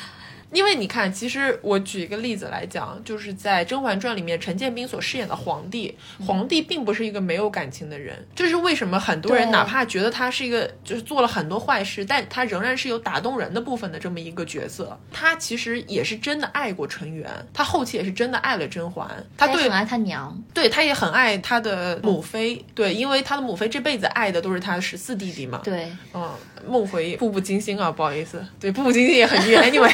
[0.52, 8.26] 因为你看，其实我举一个例子来讲，就是在《甄嬛传》里面，陈建斌所饰演的皇帝，皇帝并不是一个没有感情的人。
[8.36, 9.00] 这是为什么？
[9.00, 15.00] 很多人哪怕觉得他是一个就是做了很多坏事，但他仍然是有打动人的部分的这么一个角色。
[15.12, 19.08] 他其实也是真的爱过纯元，他后期也是真的爱了甄嬛。
[19.38, 22.66] 他对很爱他娘，对他也很爱他的母妃。
[22.74, 25.62] 对，因为他的母妃这辈子爱的都是他的十四弟弟嘛。
[25.64, 26.30] 对，嗯，
[26.68, 29.90] 梦回步步惊心啊，不好意思，对，步步惊心也很虐，因为。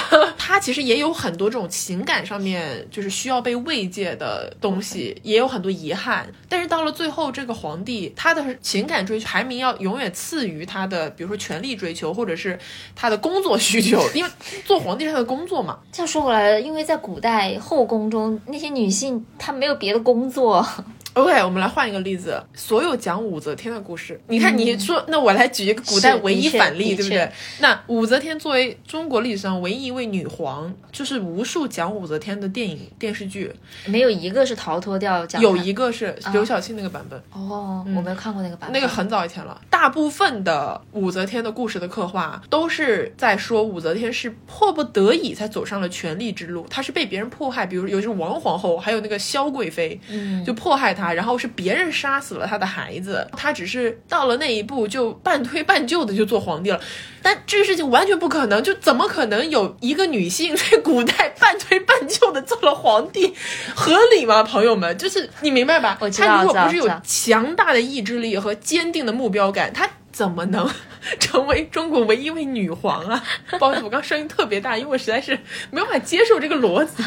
[0.38, 6.26] 他其实也有很多这种情感上面就是需要被慰藉的东西，也有很多遗憾。
[6.48, 12.58] 但是到了最后，这个皇帝他的情感追求排名要永远次于他的，比如说权力追求，或者是
[12.96, 14.30] 他的工作需求，因为
[14.64, 15.78] 做皇帝是他的工作嘛。
[15.92, 20.66] 这样说回来，因为在古代后宫中，那些女性她没有别的工作。
[21.14, 27.28] OK，我们来换一个例子，所有讲武则天的故事，你看你说，那我来举一个古代唯一反例，对不对？
[27.58, 33.52] 那武则天作为中国历史上唯一一位女皇，就是无数讲武则天的电影电视剧，
[33.86, 37.20] 没有一个是逃脱掉讲，有一个是刘晓庆那个版本。
[37.32, 39.60] 哦，我没有看过那个版本，那个很早以前了。
[39.68, 51.07] 大部分的武则天的故事的刻画，都是在说武则天是迫不得已才走上了权力之路，她是被别人迫害，比如有这种王皇后，还有那个萧贵妃，嗯，就迫害她。
[51.12, 56.80] 然后是别人杀死了他的孩子，他只是到了那一步就半推半就的就做皇帝了，
[57.22, 63.34] 但这个事情完全不可能，就怎么可能有一个女性在古代半推半就的做了皇帝，
[63.74, 64.42] 合理吗？
[64.42, 65.98] 朋友们，就是你明白吧？
[66.16, 70.68] 他如果不是有强大的意志力和坚定的目标感，他怎么能
[71.20, 73.22] 成为中国唯一一位女皇啊？
[73.58, 75.38] 不好意思，我刚声音特别大，因为我实在是
[75.70, 77.04] 没有办法接受这个逻辑。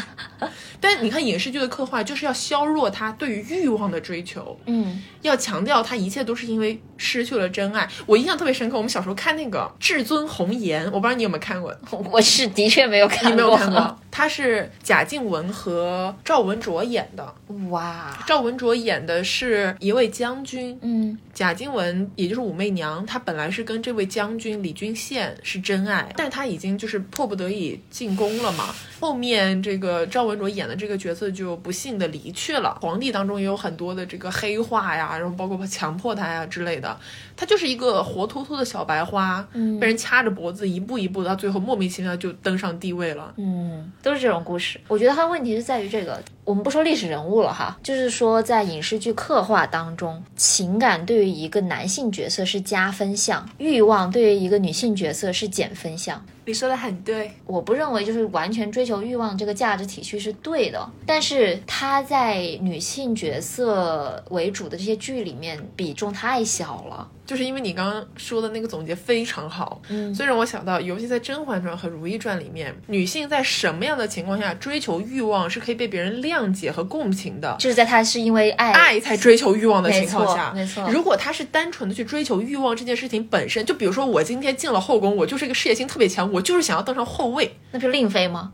[0.80, 7.88] 但你看影视剧的刻画，就是要削弱他对于欲望的追求，嗯，要强调他一切都是因为失去了真爱。
[8.04, 11.72] 我印象特别深刻，我们小时候看那个《至尊红颜》，我不知道你有没有看过，
[12.10, 13.98] 我是的确没有看过，你没有看过。
[14.10, 17.34] 他是贾静雯和赵文卓演的，
[17.70, 28.74] 哇，赵文卓演的是一位将军，嗯，贾静雯也就是武媚娘，他本来是跟这位将军李君羡是真爱，但是她已经就是迫不得已进宫了嘛。
[29.02, 32.78] 后面这个赵文卓演的这个角色就不幸的离去了。
[32.80, 36.96] 皇帝当中也有很多的这个黑化呀，然后包括强迫他呀之类的。
[37.36, 43.34] 他就是一个活脱脱的小白花，嗯，被人掐着脖子，一步一步到最后莫名其妙就登上帝位了。
[43.38, 44.80] 嗯，都是这种故事。
[44.86, 56.24] 我觉得他问题是在于这个，我们不说历史人物了哈，就是说在影视剧刻画当中，情感对于一个男性角色是加分项，欲望对于一个女性角色是减分项。
[56.44, 67.08] 你说的很对，我不认为就是完全追求欲望这个价值体系是对的，但是他在女性角色为主的这些剧里面比重太小了。
[67.24, 77.56] 就是因为你刚刚说的那个总结非常好，嗯，所以让我想到，尤其在《甄嬛传》和《如懿传》里面，女性在什么样的情况下追求欲望是可以被别人谅解和共情的？
[77.60, 80.86] 就是在她是因为爱爱才追求欲望的情况下，没错。
[80.90, 88.52] 如果她是单纯的去追求欲望这件事情本身，就比如说我今天进了后宫，我就是一个事业心特别强，我就是想要当上后卫，那不是令妃吗？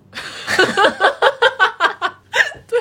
[2.66, 2.78] 对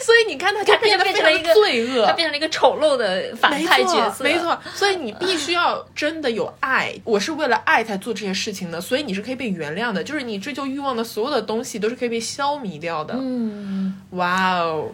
[0.00, 4.24] 所以你看，他就变得非常罪恶，他变成了一个丑陋的反派角色。
[4.24, 6.94] 没错，所以你必须要真的有爱。
[7.04, 10.02] 我是为了爱才做这些事情的，所以你是可以被原谅的。
[10.02, 13.14] 就是你追求欲望的所有的东西都是可以被消弭掉的。
[13.18, 14.90] 嗯，哇哦，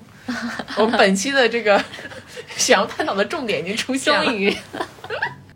[0.76, 1.80] 我们本期的这个
[2.56, 4.24] 想要探讨的重点已经出现了。
[4.24, 4.56] 终于。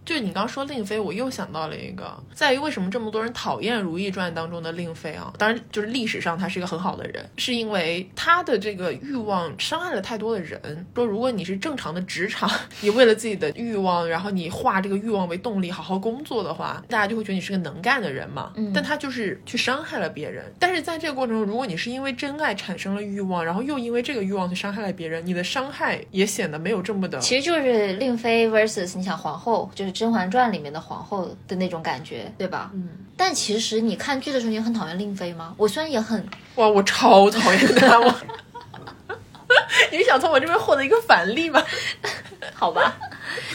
[0.09, 5.31] 就是你刚说令妃，我又想到了一个，在于为什么这么多人讨厌《如懿传》当中的令妃啊？
[5.37, 10.87] 当然，就是历史上她是一个很好的人，是因为她的这个欲望伤害了太多的人。
[10.95, 12.51] 说如果你是正常的职场，
[12.81, 18.55] 你为了自己的欲望，然后你化这个欲望为动力，好好工作的话，大家就会觉得你是个能干的人嘛。
[18.57, 18.73] 嗯。
[18.75, 20.43] 但她就是去伤害了别人。
[20.59, 27.19] 但是在这个过程中，如果你是因为真爱产生了欲望，然后又因为这个欲望去伤害了别人，你的伤害也显得没有这么的。
[27.19, 29.93] 其实就是令妃 versus 你想皇后，就是。
[29.99, 32.71] 《甄嬛传》里面的皇后的那种感觉，对吧？
[32.75, 32.89] 嗯。
[33.17, 35.55] 但其实你看剧的时候，你很讨厌令妃吗？
[35.57, 36.25] 我虽然也很
[36.57, 37.99] 哇，我超讨厌她！
[38.01, 38.15] 我，
[39.91, 41.63] 你想从我这边获得一个反例吗？
[42.55, 42.97] 好吧。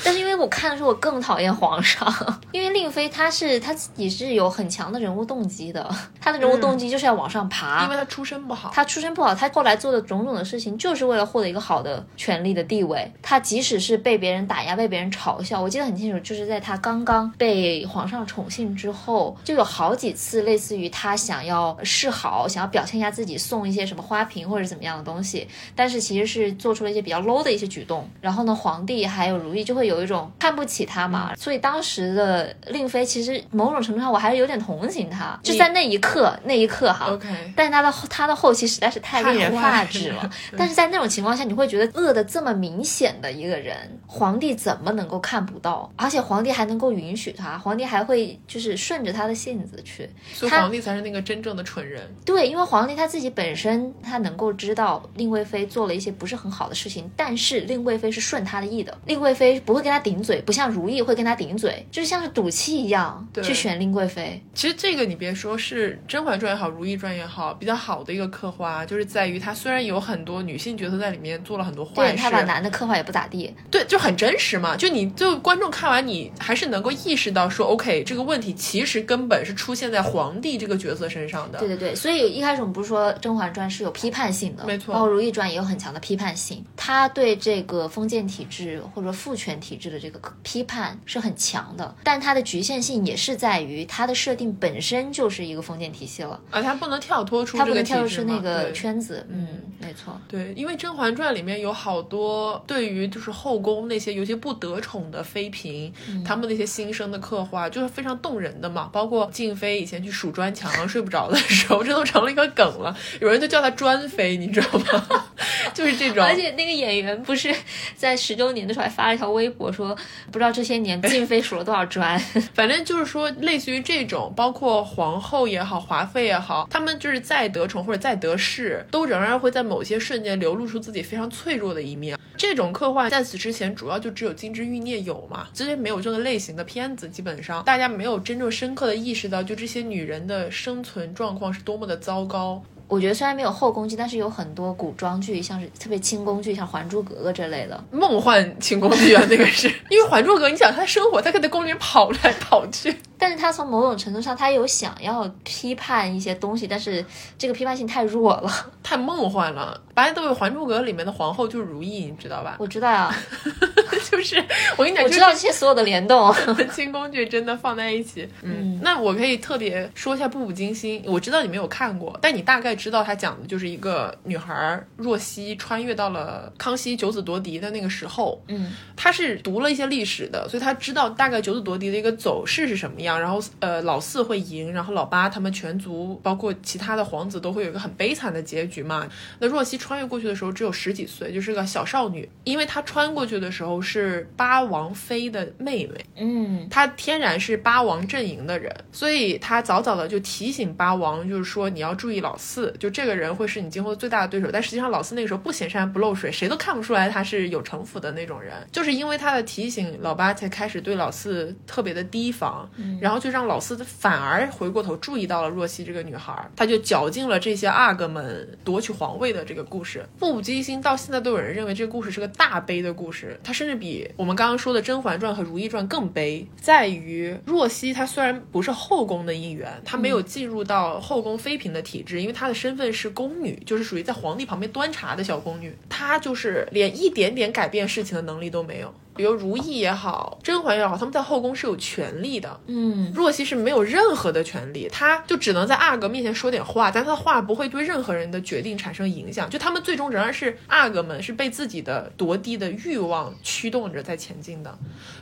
[0.04, 5.88] 但是因为我看的时候，我更讨厌皇上，因为令妃她是她自己是有很强的人物动机的，
[6.20, 13.12] 她的人物动机就是要往上爬，因为她出身不好，她出身不好，她后来做的种种的事情就是为了获得一个好的权力的地位。
[13.22, 28.10] 她即使是被别人打压、被别人嘲笑，我记得很清楚，就是在她刚刚被皇上宠幸之后，就有好几次类似于她想要示好、想要表现一下自己，送一些什么花瓶或者怎么样的东西，但是其实是做出了一些比较 low 的一些举动。
[28.22, 37.08] 然后呢，皇帝还有如懿就会有一种看不起他嘛，所以当时的令妃其实某种程度上我还是有点同情他，就在那一刻那一刻哈。
[37.10, 40.30] OK，但是她的他的后期实在是太令人发指了。
[40.58, 43.76] 但是在那种情况下，你会觉得恶的这么明显的一个人，
[44.08, 45.92] 皇帝怎么能够看不到？
[45.96, 50.10] 而且皇帝还能够允许他，皇帝还会就是顺着他的性子去。
[50.34, 52.02] 所以皇帝才是那个真正的蠢人。
[52.26, 64.42] 对，因为皇帝他自己本身他能够知道令贵妃做了一些不是很好的事情，但是令贵妃是顺他的意的，令贵妃不会跟他顶嘴，不像如懿会跟他顶嘴，就像是赌气一样去选令贵妃。
[64.54, 74.76] 其实这个你别说是《甄嬛传》也好，《如懿传》也好，比较好的一个刻画，就是在于它虽然有很多女性角色在里面做了很多坏事，他把男的刻画也不咋地，对，就很真实嘛。
[74.76, 81.60] 就你就观众看完，你还是能够意识到说，OK，这个问题其实根本是出现在皇帝这个角色身上的。
[81.60, 99.48] 对对对，所以一开始我们不是说《甄嬛传》是有批判性的，没错，然后《如懿传》也有很强的批判性，他对这个封建体制或者父权体制的这个批判是很强的，但它的局限性也是在于它的设定本身就是一个封建体系了，啊，它不能跳脱出，它不能跳出那个圈子，嗯，
[99.80, 105.92] 没错，对，因为《甄嬛传》里面有好多对于就是后宫那些有些不得宠的妃嫔，
[106.26, 115.24] 他们那些心声的刻画就是非常动人的嘛，包括静妃以前去数砖墙睡不着的时候， 这都成了一个梗了，有人就叫她砖妃，你知道吗？
[115.74, 117.54] 就是这种，而且那个演员不是
[117.96, 119.96] 在十周年的时候还发了一条微博说，
[120.32, 122.18] 不知道这些年静妃数了多少砖，
[122.54, 132.18] 反正就是说类似于这种，包括皇后也好，华妃也好，他们就是再得宠或者再得势，都仍然会在某些瞬间流露出自己非常脆弱的一面。
[132.36, 142.64] 这种刻画在此之前主要就只有《金枝欲孽》有嘛，之前没有这个类型的片子，基本上大家没有真正深刻的意识到，就这些女人的生存状况是多么的糟糕。
[142.94, 152.96] 我觉得虽然没有后宫剧，但是有很多古装剧，像是特别清宫剧，像《还珠格格》这类的梦幻清宫剧啊，那个是 因为《还珠格格》，你想她生活，她可在宫里跑来跑去。
[153.24, 157.04] 但是他从某种程度上，他有想要批判一些东西，但是
[157.38, 158.52] 这个批判性太弱了，
[158.84, 159.80] 太梦幻了。
[159.94, 162.58] 白都有《还珠格格》里面的皇后就是如懿，你知道吧？
[162.60, 163.16] 我知道呀，
[164.12, 164.44] 就是
[164.76, 166.34] 我跟你讲，我知道这些所有的联动。
[166.74, 183.13] 清宫剧真的放在一起，嗯，那我可以特别说一下《步步惊心》，我知道你没有看过，但你大概知道它讲的就是一个女孩若曦穿越到了康熙九子夺嫡的那个时候，嗯，她是读了一些历史的，所以她知道大概九子夺嫡的一个走势是什么样。
[183.20, 189.08] 然后，呃，老四会赢，然后老八他们全族，包括其他的皇子，都会有一个很悲惨的结局嘛。
[189.40, 204.50] 那若曦穿越过去的时候只有十几岁，就是个小少女，因为她穿过去的时候是八王妃的妹妹，嗯，她天然是八王阵营的人，所以她早早的就提醒八王，就是说你要注意老四，就这个人会是你今后最大的对手。
[204.52, 212.70] 但实际上老四那个时候不显山不漏水，谁都看不出来他是有城府的那种人，就是因为他的提醒，老八才开始对老四特别的提防，
[213.04, 220.08] 然后就让老四反而回过头注意到了若曦这个女孩，他就绞尽了这些阿哥们夺取皇位的这个故事。
[220.18, 238.94] 步步惊心到现在都有人认为这个故事是个大悲的故事，它甚至比我们刚刚说的《甄嬛传》和《如懿传》更悲，在于若曦她虽然不是后宫的一员，她没有进入到后宫妃嫔的体制，因为她的身份是宫女，就是属于在皇帝旁边端茶的小宫女，她就是连一点点改变事情的能力都没有。
[239.16, 242.60] 比如如懿也好，甄嬛也好，他们在后宫是有权利的。
[242.68, 249.50] 嗯，若曦是没有任何的权利，她就只能在阿哥面前说点话，但她的话不会对任何人的决定产生影响。
[249.50, 254.78] 就他们最终仍然是阿哥们，是被自己的夺嫡的欲望驱动着在前进的。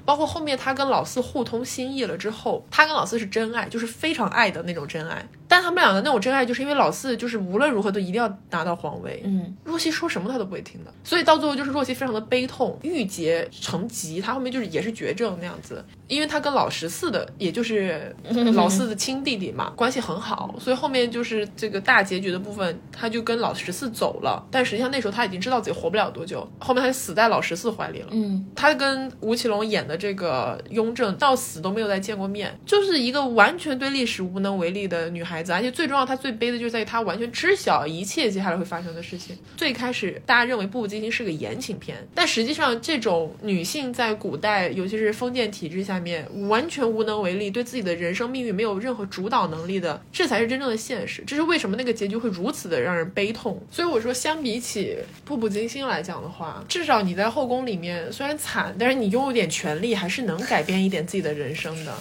[0.06, 5.28] 包括后面他跟老四互通心意了之后，他跟老四是真爱，就是非常爱的那种真爱。
[5.48, 9.22] 但他们俩的那种真爱，就是因为老四就是无论如何都一定要拿到皇位。
[9.26, 15.84] 嗯，若曦说什么他都不会听的，所以到最后就是若曦非常的悲痛，郁结成疾，他后面就是也是绝症那样子。
[16.08, 18.14] 因为他跟老十四的，也就是
[18.54, 24.46] 老四的亲弟弟嘛，关系很好，所以后面就是这个大结局的部分，他就跟老十四走了。
[24.52, 28.08] 但实际上那时候他已经知道自己活不了多久，后面他就死在老十四怀里了。
[28.12, 39.38] 嗯，他跟吴奇隆演的这个雍正到死都没有再见过面，就是一个完全对历史无能为力的女孩子，而且最重要，她最悲的就是在于她完全知晓一切接下来会发生的事情。
[39.56, 51.24] 最开始大家认为《步步惊心》是个言情片，但实际上这种女性在古代，尤其是封建体制下面，完全无能为力，对自己的人生命运没有任何主导能力的，这才是真正的现实。
[51.26, 53.62] 这是为什么那个结局会如此的让人悲痛。
[53.70, 54.98] 所以我说，相比起
[55.28, 61.94] 《步步惊心》来讲的话，至少你在后宫里面虽然惨，但是你拥有点权利，还是能改变一点自己的人生的。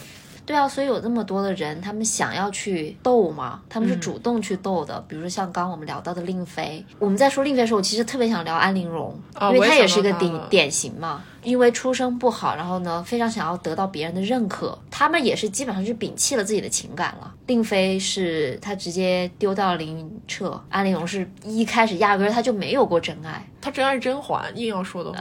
[0.46, 4.98] 对啊，所以有这么多的人，他们想要去斗嘛，他们是主动去斗的。
[5.06, 9.18] 比如说像刚刚我们聊到的令妃，我们在说令妃的时候，我其实特别想聊安陵容，
[9.52, 11.22] 因为她也是一个典典型嘛。
[11.42, 17.32] 因为出身不好，然后呢，非常想要得到别人的认可，他们也是基本上是摒弃了自己的情感了。
[17.46, 25.18] 令妃是她直接丢掉了凌云彻，安陵容是一开始压根儿她就没有过真爱，她真爱是甄嬛，硬要说的话。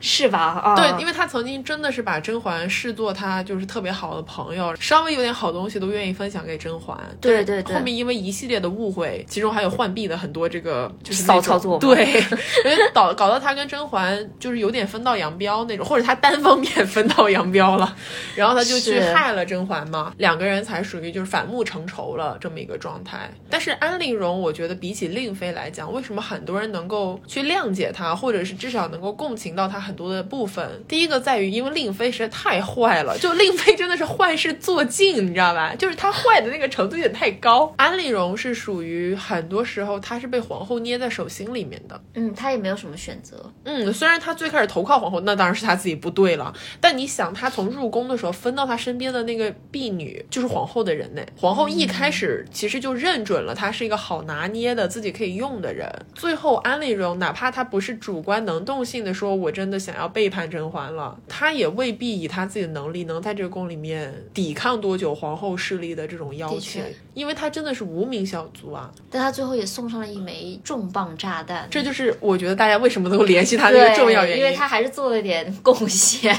[0.00, 0.38] 是吧？
[0.64, 6.98] 啊，对，因为他曾经真的是把甄嬛视作他就是特别好的朋友，稍微有点好东西都愿意分享给甄嬛。
[7.20, 7.74] 对对对。
[7.76, 12.04] 后面因为一系列的误会，其中还有浣碧的很多这个就是骚操作，对，
[12.64, 17.94] 因为搞搞到他跟甄嬛就是有点分道扬镳那种，或者他单方面分道扬镳了，
[18.34, 23.30] 然后他就去害了甄嬛嘛，两个人才属于就是反目成仇了这么一个状态。
[23.48, 30.84] 但是安陵容，我觉得比起令妃来讲，为什么很多人能够去谅解她，或者是至少能够共情到她很多的部分？
[30.86, 35.74] 第一个在于，因为令妃实在太坏了，就令妃真的是坏事做尽，你知道吧？
[35.74, 37.72] 就是她坏的那个程度有点太高。
[37.76, 43.52] 安陵容是属于很多时候她是被皇后捏在手心里面的，嗯，她也没有什么选择。
[43.64, 46.54] 嗯，虽然她最开始投靠皇后，那当然是她自己不对了。
[46.80, 51.22] 但你想，她从入宫的时候分到她身边的那个婢女就是皇后的人呢。
[51.36, 55.90] 皇后一开始其实就认准了她是一个好拿捏的、自己可以用的人。
[56.14, 66.80] 最后安陵容哪怕她不是主观能动性的说，我真的想要背叛甄嬛了，她也未必以她自己的能力能在这个宫里面抵抗多久皇后势力的这种要求，
[67.14, 68.90] 因为他真的是无名小卒啊。
[69.10, 76.36] 但他最后也送上了一枚重磅炸弹，这就是我觉得大家为什么能够联系他的一个重要原因，因为他还是做了点贡献，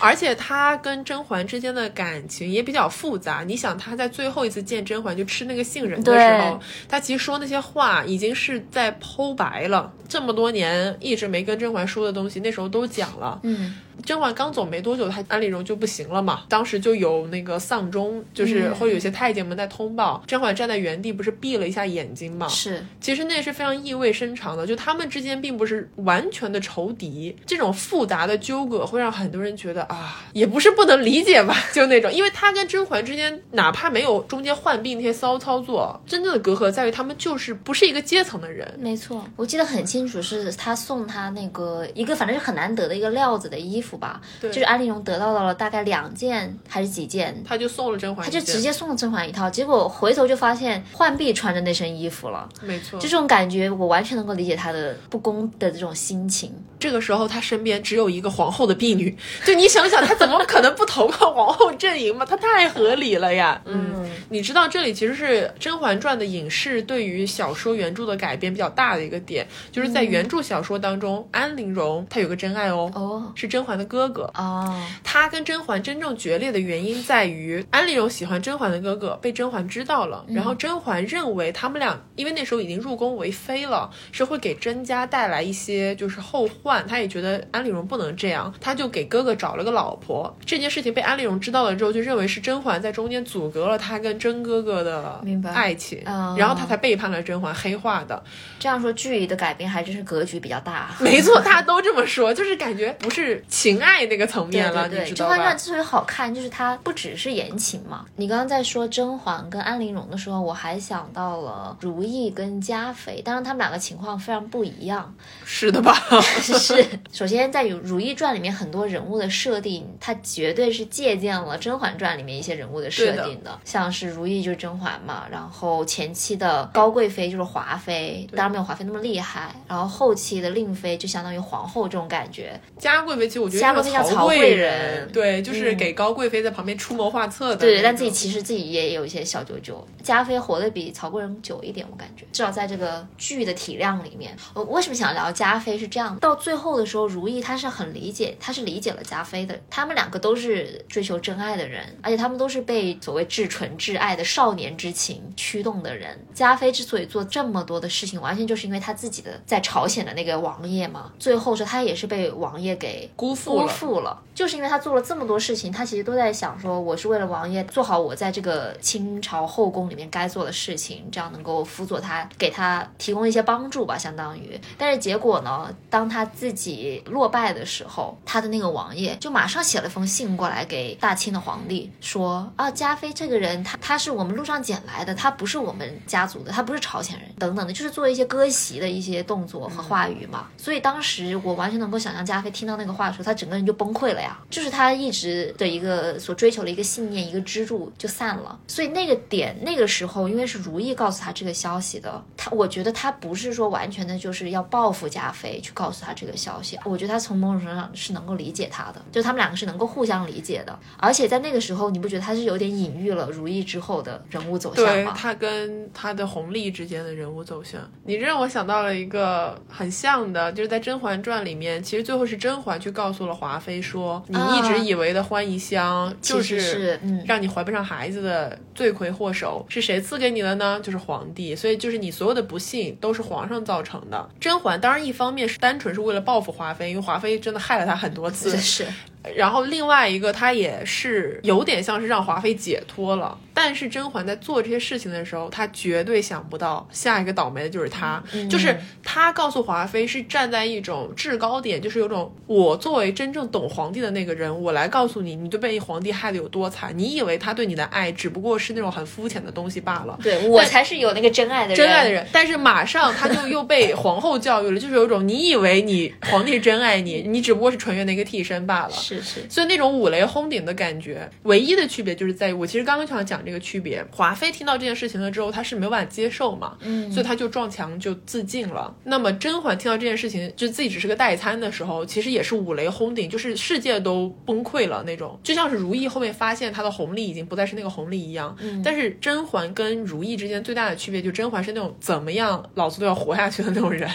[0.00, 3.44] 而且他跟甄嬛之间的感情也比较复杂。
[3.46, 13.40] 你想，他在最后一次见甄嬛就吃那个杏仁的时候，他其实说那些话已经是在剖白了，这么多年一直没跟甄嬛说的东西，那时候都讲了。
[13.42, 13.76] 嗯。
[14.06, 16.44] 甄嬛刚走没多久，她安陵容就不行了嘛。
[16.48, 22.46] 当时就有那个丧钟，就是会有些太监们在通报，甄嬛站在原地，不是闭了一下眼睛嘛？
[22.46, 27.36] 是，其实那是非常意味深长的，就他们之间并不是完全的仇敌。
[27.44, 38.72] 这种复杂的纠葛会让很多人觉得啊，也不是不能理解吧， 就那种，因为他跟甄嬛之间，哪怕没有中间患病那些骚操作，真正的隔阂在于他们就是不是一个阶层的人。
[38.78, 43.95] 没错，我记得很清楚，是他送他那个一个反正是很难得的一个料子的衣服。
[43.96, 56.52] 吧，就是安陵容得到了大概两件还是几件，他就送了甄嬛，他就直接送了甄嬛一套，结果回头就发现浣碧穿着那身衣服了，没错，就这种感觉，我完全能够理解他的不公的这种心情。
[56.78, 62.24] 这个时候他身边只有一个皇后的婢女，就你想想，他怎么可能不投靠皇后阵营嘛？
[62.24, 63.60] 他太合理了呀。
[63.64, 74.82] 嗯，你知道这里其实是《甄嬛传》的影视对于小说原著的改编比较大的一个点，就是在原著小说当中，安陵容她有个真爱哦，哦，是甄嬛的哥哥哦。
[75.02, 86.86] 他跟甄嬛真正决裂的原因在于安陵容喜欢甄嬛的哥哥，被甄嬛知道了，然后甄嬛认为他们俩因为那时候已经入宫为妃了，是会给甄家带来一些就是后患。
[86.86, 90.36] 他也觉得安陵容不能这样，他就给哥哥找了个老婆。
[90.44, 95.20] 这件事情被安陵容知道了之后，就认为是甄嬛在中间阻隔了他跟甄哥哥的
[95.54, 98.22] 爱情，然后他才背叛了甄嬛，黑化的。
[98.58, 100.90] 这样说剧里的改编还真是格局比较大。
[101.00, 105.34] 没错，大家都这么说，就是感觉不是情爱那个层面了，你知道吧？
[105.34, 108.04] 甄嬛传之所以好看，就是它不只是言情嘛。
[108.16, 115.12] 你刚刚在说甄嬛跟安陵容的时候，我还想到了如懿跟嘉妃，当然他们两个情况非常不一样。
[115.44, 115.94] 是的吧？
[116.40, 116.86] 是。
[117.10, 123.58] 首先，在《如如懿传》里面，很多人物的设定，它绝对是借鉴了《甄嬛传》里面一些人物的设定的。
[123.64, 129.54] 像是如懿就是甄嬛嘛，然后前期的高贵妃就是华妃，当然没有华妃那么厉害。
[129.66, 132.60] 然后后期的令妃就相当于皇后这种感觉。
[132.78, 137.56] 嘉贵妃其实我觉得嘉贵妃叫曹贵人，对，就是给高贵妃在旁边出谋划策的。
[137.56, 139.86] 对，但自己其实自己也有一些小九九。
[140.02, 144.36] 嘉妃活得比曹贵人久一点，我感觉，至少在这个剧的体量里面。
[144.52, 145.78] 我为什么想聊嘉妃？
[145.78, 147.06] 是这样，到最后的时候。
[147.06, 149.58] 如懿，她是很理解，她是理解了嘉妃的。
[149.70, 156.18] 他们两个都是追求真爱的人，而且他们都是被所谓至纯至爱的少年之情驱动的人。
[156.34, 161.12] 嘉妃之所以做这么多的事情，完全就是因为她自己的在朝鲜的那个王爷嘛。
[161.18, 174.60] 最后是她也是被王爷给辜负辜负了，就是因为他做了这么多事情，他其实都在想说，我是为了王爷做好我在这个清朝后宫里面该做的事情，这样能够辅佐他，给他提供一些帮助吧，相当于。
[174.76, 177.02] 但是结果呢，当他自己。
[177.06, 190.48] 落败的时候，他的那个王爷就马上写了封信过来给大清的皇帝，说啊，嘉妃这个人，他他是我们路上捡来的，他不是我们家族的，他不是朝鲜人，等等的，就是做一些割席的一些动作和话语嘛。
[190.58, 194.25] 所以当时我完全能够想象，嘉妃听到那个话的时候，他整个人就崩溃了呀。
[194.48, 198.58] 就是他一直的一个所追求的一个信念，一个支柱就散了。
[198.66, 210.78] 所以那个点，那个时候，因为是如意告诉他这个消息的，他我觉得他不是说完全的就是要报复加菲去告诉他这个消息，我觉得他从某种程度上是能够理解他的，就他们两个是能够互相理解的。
[210.98, 215.14] 而且在那个时候，你不觉得他是有点隐喻了如意之后的人物走向吗？
[215.16, 230.80] 他跟他的弘历之间的人物走向，你让我想到了一个很像的，就是在《甄嬛传》里面，其实最后是甄嬛去告诉了华妃说，你一直以为的欢宜香就是让你怀不上孩子的罪魁祸首，是谁赐给你的呢？
[230.82, 231.54] 就是皇帝。
[231.54, 234.28] 所以就是你所有的不幸都是皇上造成的。
[234.40, 238.56] 甄嬛当然一方面是单纯是为了报复华妃，因为华妃真的害了她很多次。
[238.56, 238.86] 是。
[239.34, 243.38] 然后另外一个，他也是有点像是让华妃解脱了。
[243.52, 248.22] 但是甄嬛在做这些事情的时候，她绝对想不到下一个倒霉的就是她。
[248.50, 256.92] 就是她告诉华妃是站在一种制高点，就是有种我作为真正懂皇帝的那个人，我来告诉你，你就被皇帝害得有多惨。
[256.98, 260.18] 你以为他对你的爱只不过是那种很肤浅的东西罢了。
[260.22, 261.76] 对我才是有那个真爱的人。
[261.76, 262.26] 真爱的人。
[262.30, 268.90] 但是马上他就又被皇后教育了，就是有种你以为你皇帝真爱你，你只不过是纯元的一个替身罢了。
[268.92, 269.40] 是是。
[269.48, 274.04] 所以那种五雷轰顶的感觉，唯一的区别就是在于，我其实刚刚想讲这个区别。
[274.10, 278.94] 华妃听到这件事情了之后，她是没有办法接受嘛，嗯，所以她就撞墙就自尽了。
[279.04, 288.56] 那么甄嬛听到这件事情，就自己只是个代餐的时候，其实也是五雷轰顶，就是世界都崩溃了那种，就像是如懿后面发现她的红利已经不再是那个红利一样。
[288.60, 294.10] 嗯，但是甄嬛跟如懿之间最大的区别，就甄嬛是那种怎么样老子都要活下去的那种人。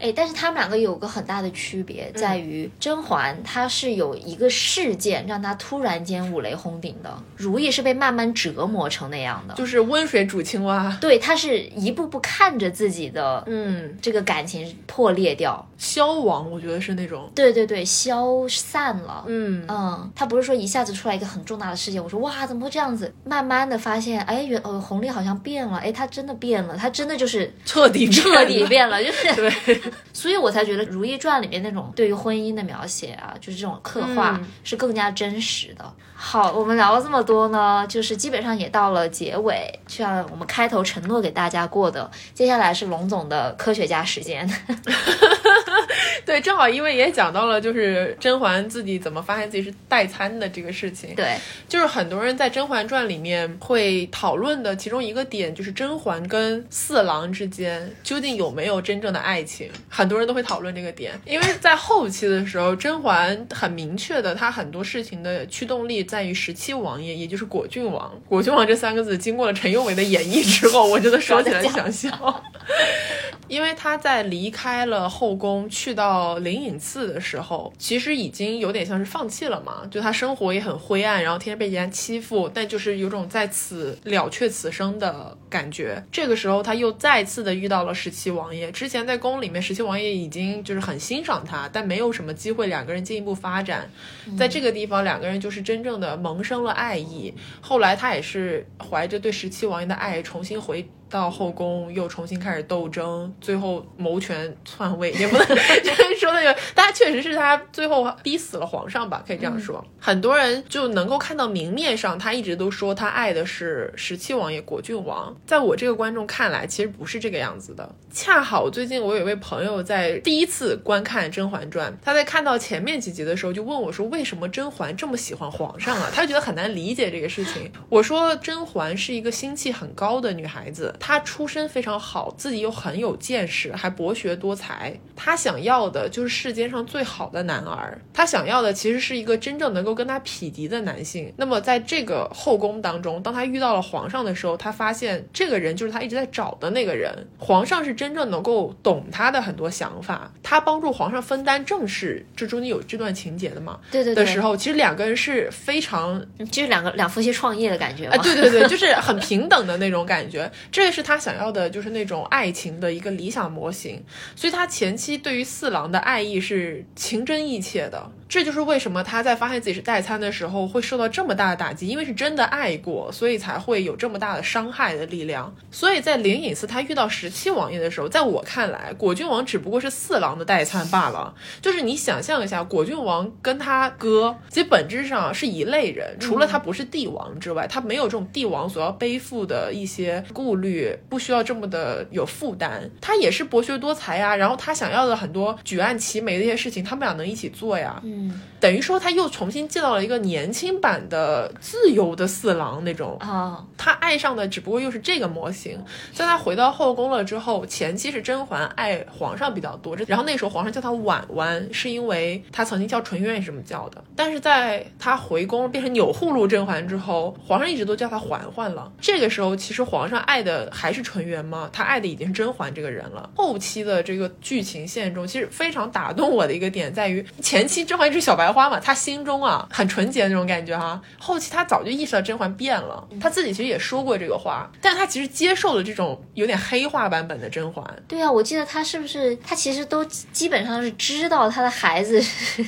[0.00, 10.96] 哎，但是他们两个有个很大的区别，在于甄嬛她是有一个事件让她突然间五雷轰顶的，如懿是被慢慢折磨成那样的，就是温水煮青蛙。
[11.00, 16.50] 对，她是一步步看着自己的，嗯，这个感情破裂掉、消亡。
[16.50, 19.24] 我觉得是那种，对对对，消散了。
[19.26, 23.12] 嗯嗯，她不是说一下子出来一个很重大的事件，我说哇，怎么会这样子？
[23.24, 29.85] 慢慢的发现，哎，原哦，红丽好像变了，哎，她真的变了，她真的就是彻底彻底变了，就是对。
[30.12, 35.94] 所以我才觉得《如懿传》里面那种对于婚姻的描写啊，就是这种刻画是更加真实的。
[36.14, 44.48] 好，我们聊了这么多呢，就是基本上也到了结尾，就像我们开头承诺给大家过的，接下来是龙总的科学家时间。
[46.24, 51.14] 对，正好因为也讲到了，就是甄嬛自己怎么发现自己是代餐的这个事情。
[51.14, 51.36] 对，
[51.68, 61.12] 就是很多人在《甄嬛传》里面会讨论的其中一个点，就是甄嬛跟四郎之间究竟有没有真正的爱情，很多人都会讨论这个点。
[61.24, 68.12] 因为在后期的时候，甄嬛很明确的，她很多事情的驱动力在于十七王爷，也就是果郡王。
[68.28, 72.10] 果郡王这三个字，经过了陈宥维的演绎之后，我真的说起来想笑。
[73.48, 79.86] 因为他在离开了后宫，去到灵隐寺的时候，其实已经有点像是放弃了嘛。
[79.90, 86.02] 就他生活也很灰暗，然后天天被人家欺负，但就是有种在此了却此生的感觉。
[86.10, 88.70] 这个时候，他又再次的遇到了十七王爷。
[88.72, 93.90] 之前在宫里面，十七王爷已经就是很欣赏他，但没有什么机会两个人进一步发展。
[94.36, 97.32] 在这个地方，两个人就是真正的萌生了爱意。
[97.60, 100.88] 后来他也是怀着对十七王爷的爱，重新回。
[101.08, 105.46] 到后宫又重新开始斗争，最后谋权篡位，也不能
[106.18, 109.84] 说那个，大家确实是他最后逼死了皇上吧，可以这样说。
[110.00, 117.94] 很多人就能够看到明面上，他一直都说他爱的是十七王爷果郡王，在我这个观众看来，其实不是这个样子的。
[118.16, 127.70] 恰好最近我有一位朋友在第一次观看《甄嬛传》，他在看到前面几集的时候就问我说：“为什么甄嬛这么喜欢皇上啊？”他觉得很难理解这个事情。
[127.90, 134.98] 我说：“甄嬛是一个心气很高的女孩子。”她出身非常好，自己又很有见识，还博学多才。
[135.14, 141.30] 她想要的就是世间上最好的男儿，她想要的其实是一个真正能够跟她匹敌的男性。
[141.36, 147.14] 那么在这个后宫当中，当她遇到了皇上的时候，她发现这个人就是她一直在找的那个人。
[147.38, 153.80] 皇上是真正能够懂他的很多想法，他帮助皇上分担政事，这中间有这段情节的嘛？
[153.90, 154.14] 对对。
[154.14, 158.16] 的时候，其实两个人是非常，就是两个两夫妻创业的感觉啊！
[158.18, 160.48] 对对对， 就是很平等的那种感觉。
[160.70, 161.16] 这个是他。
[161.16, 164.04] 他想要的就是那种爱情的一个理想模型，
[164.34, 168.10] 所以他前期对于四郎的爱意是情真意切的。
[168.28, 175.54] 这就是为什么他在发现自己是代餐的时候会受到这么大的打击，因为是真的爱过，所以才会有这么大的伤害的力量。
[175.70, 181.34] 所以在灵隐寺他遇到十七王爷的时候，在我看来，果郡王只不过是四郎的代餐罢了。
[181.62, 190.66] 就是你想象一下，果郡王跟他哥其实本质上是一类人，除了他不是帝王之外，他没有这种帝王所要背负的一些顾虑。
[191.08, 194.34] 不需要这么的有负担，他也是博学多才呀。
[194.34, 198.00] 然后他想要的很多举案齐眉的一些事情，他们俩能一起做呀。
[198.04, 203.64] 嗯，等于说他又重新见到了一个年轻版的自由的四郎那种啊。
[203.76, 205.82] 他爱上的只不过又是这个模型。
[206.12, 214.02] 在他回到后宫了之后，前期是甄嬛爱皇上比较多，然后那时候皇上叫她婉婉，是因为她曾经叫纯元也是这么叫的。
[214.16, 218.90] 但是在他回宫变成钮祜禄甄嬛之后，皇上一直都叫她嬛嬛了。
[218.98, 221.68] 这个时候其实皇上爱的还是纯元吗？
[221.70, 223.28] 他爱的已经是甄嬛这个人了。
[223.36, 230.98] 后期的这个剧情线中，其实非常打动我的一个点在于，前期甄嬛一直小白花嘛，她心中啊很纯洁那种感觉哈。
[231.18, 237.84] 后期她早就意识到甄嬛变了，她自己其实也说过这个话，但她其实接受了这种有点黑化版本的甄嬛。
[238.08, 242.22] 对啊，我记得他是不是他其实都基本上是知道他的孩子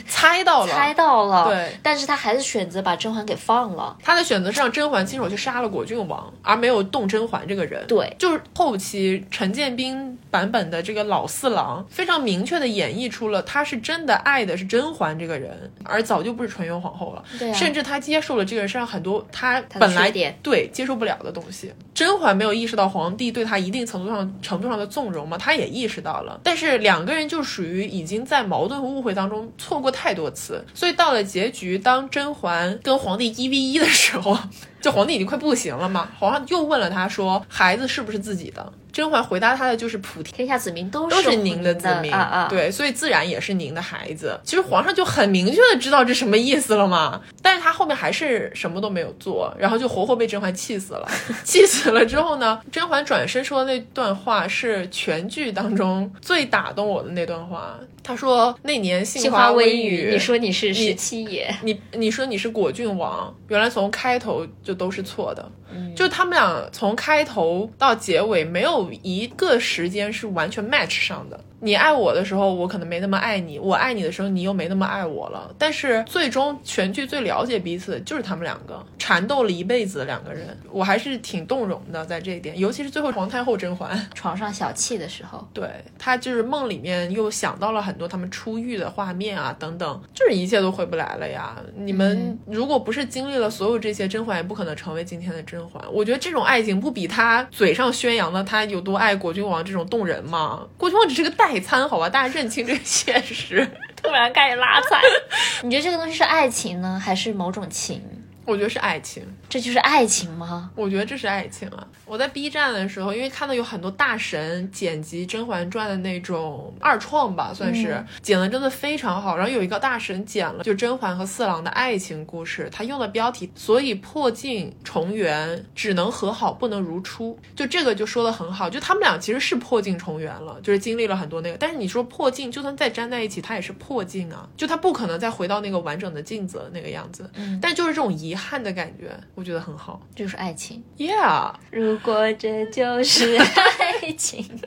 [0.06, 3.96] 猜到了，猜到了，对，但是他还是选择把甄嬛给放了。
[4.02, 7.86] 他的选择是让甄嬛亲手去杀了果郡王，而没有动甄嬛这个人。
[7.86, 17.24] 对，就是后期陈建斌版本的这个老四郎，非常明确的演绎出了他是真的爱的是甄嬛这个人，而早就不是纯元皇后了。
[17.38, 20.10] 对，甚至他接受了这个人身上很多他本来
[20.42, 21.72] 对接受不了的东西。
[21.94, 25.36] 甄嬛没有意识到皇帝对他一定程度上程度上的纵容吗？
[25.38, 34.38] 他也意识到了，但是两个人就属于已经在矛盾和误会当中错过太多次，所以到了结局，当甄嬛跟皇帝一 v 一的时候。
[34.80, 44.36] 就皇帝已经快不行了嘛，皇上又问了他说：“孩子是不是自己的？”甄嬛回答他的就是“普天下子民都都是您的子民啊啊，对，所以自然也是您的孩子。
[44.42, 51.08] 其实皇上就很明确的知道这什么意思了嘛，但是他后面还是什么都没有做，然后就活活被甄嬛气死了。
[51.44, 57.78] 气死了之后呢，甄嬛转身说的那段话是全剧当中最打动我的那段话。
[58.02, 65.48] 他说那年杏花微雨，你说你是十七爷，你你说你是果郡王，原来从开头就都是错的。
[65.94, 71.40] 就他们俩从开头到结尾没有一个时间是完全 match 上的。
[71.60, 75.52] 你爱我的时候，我可能没那么爱你；我爱你的时候，你又没那么爱我了。
[75.58, 82.56] 但是最终全剧最了解彼此就是他们两个，缠斗了一辈子的两个人，我还是挺动容的在这一点。
[82.56, 91.56] 尤其是最后皇太后甄嬛床上小憩的时候，对她就是梦里面又想到了很多他们出狱的画面啊等等，就是一切都回不来了呀。
[91.74, 95.82] 你们如果不是经历了所有这些，甄嬛也不可能成为今天的甄嬛。
[95.92, 100.64] 我觉得这种爱情不比她嘴上宣扬的她有多爱果郡王这种动人吗？
[100.76, 101.47] 果郡王只是个代。
[101.48, 103.66] 代餐好吧，大家认清这个现实。
[103.96, 105.00] 突然开始拉踩，
[105.64, 108.02] 你觉得这个东西是爱情呢，还是某种情？
[108.44, 110.70] 我觉得是爱情，这就是爱情吗？
[110.74, 111.86] 我觉得这是爱情啊！
[112.04, 119.36] 我在 B 站的时候，因为看到有很多大神剪辑《甄嬛传》的那种二创吧，算是剪的真的非常好。
[119.36, 128.70] 然后有一个大神剪了就甄嬛和四郎的爱情故事，他用的标题，所以破镜重圆只能和好不能如初，就这个就说的很好。
[128.70, 131.58] 就他们俩其实是破镜重圆了，就是经历了很多那个。
[131.58, 137.30] 但是你说破镜，就算再粘在一起，它也是破镜啊，就它不可能再回到那个完整的镜子那个样子。
[137.34, 138.38] 嗯，但就是这种遗。
[138.38, 140.82] 憾的感觉，我觉得很好，就是爱情。
[140.96, 143.36] Yeah，如果这就是
[144.02, 144.42] 爱情，《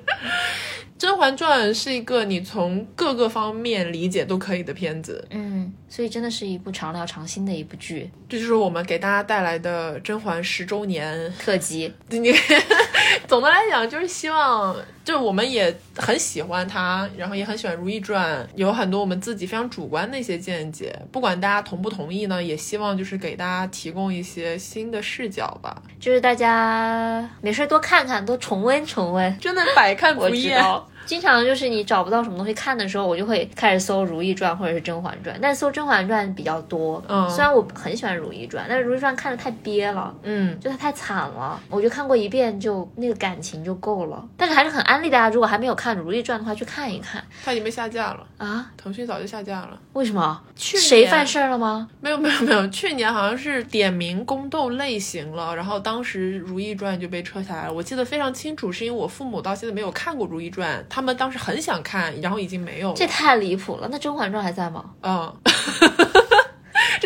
[1.01, 5.27] 甄嬛传》是一个你从各个方面理解都可以的片子。
[5.31, 8.07] 嗯，所以真的是一部常聊常新的一部剧。
[8.29, 11.91] 这就是我们给大家带来的甄嬛十周年特辑。
[12.09, 12.31] 你
[13.27, 14.75] 总的来讲，就是希望。
[15.03, 25.81] 就我们也很喜欢它，然后也很喜欢《如懿传》，有很多我们自己非常主观的一些见解，不管大家同不同意呢，也希望就是给大家提供一些新的视角吧。
[25.99, 30.63] 就是大家没事多看看，多重温重温，真的百看不厌。
[31.12, 37.03] 经常就是你找不到什么东西看的时候，我就会开始搜《如懿传》或者是《甄嬛传》，但搜《甄嬛传》比较多。
[37.05, 41.59] 嗯，虽然我很喜欢《如懿传》，但是《如懿传》看的太憋了，嗯，就它太惨了。
[41.70, 44.26] 我就看过一遍就那个感情就够了。
[44.38, 47.22] 但是还是很安利大家，如果还没有看《如懿传》的话，去看一看。
[47.43, 48.72] 它已经被下架了啊！
[48.78, 49.78] 腾讯早就下架了。
[49.91, 50.41] 为什么？
[50.55, 51.89] 去谁犯事儿了吗？
[51.99, 57.74] 没有没有没有，去年好像是点名宫斗类型了，然后当时《如懿传》就被撤下来了。
[57.74, 61.71] 我记得非常清楚，是因为我父母到现在没有看过《如懿传》，他们当时很想。
[61.71, 63.87] 想看，然后已经没有了，这太离谱了。
[63.89, 64.83] 那《甄嬛传》还在吗？
[65.03, 65.33] 嗯。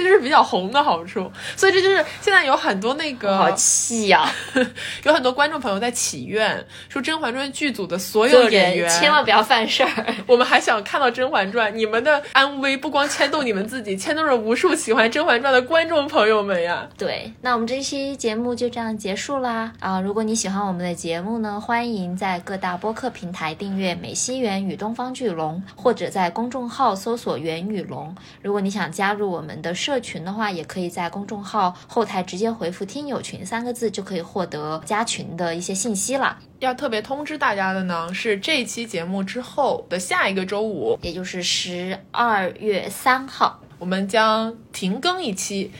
[0.06, 4.30] 这就是比较红的好处，所以这就是现在有很多那个好气呀，
[5.04, 10.16] 有很多观众朋友在祈愿说《甄嬛传》剧组的所有演员千万不要犯事儿。
[10.28, 16.88] 我们还想看到《甄嬛传》，你们的安危不光牵动你们自己，牵动着无数喜欢《甄嬛传》的观众朋友们呀。
[16.96, 20.00] 对，那我们这期节目就这样结束啦啊！
[20.00, 28.16] 如果你喜欢我们的节目呢，欢迎在各大播客平台订阅《美西园与东方巨龙》，或者在公众号搜索“元与龙”。
[28.44, 36.38] 如果你想加入我们的社社群的话，也可以在公众号后台直接回复“听友群”三个字，就可以获得加群的一些信息了。
[36.60, 45.72] 要特别通知大家的呢，是这期节目之后的下一个周五，也就是十二月三号，我们将停更一期。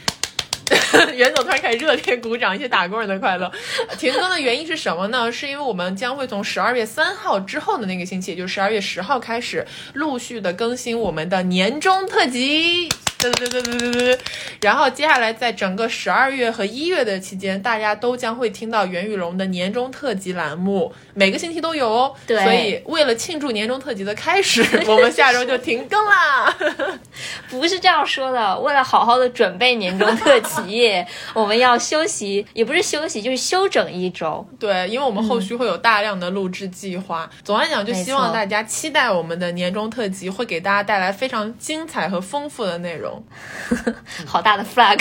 [1.16, 3.52] 袁总突然开始热烈鼓掌，一些打工人的快乐。
[3.98, 5.32] 停更的原因是什么呢？
[5.32, 12.90] 是因为我们将会从十二月三号之后的那个星期，也就是十二月十号开始，陆续的更新我们的年终特辑。
[13.18, 14.20] 对对对对对对。
[14.62, 22.14] 然后接下来在整个十二月和一月的期间，大家都将会听到袁宇龙的年终特辑栏目，每个星期都有哦。
[22.28, 22.44] 对。
[22.44, 26.56] 所以为了庆祝年终特辑的开始，我们下周就停更啦。
[27.50, 30.75] 不是这样说的，为了好好的准备年终特辑。
[30.76, 34.46] 业，我们要休息，也不是休息，就是休整一周。
[34.60, 37.30] 对，因为我们后续会有大量的录制计划。
[37.44, 43.24] 总来讲，就希望大家期待我们的年终特辑，会给大家带来非常精彩和丰富的内容。
[44.26, 45.00] 好大的 flag，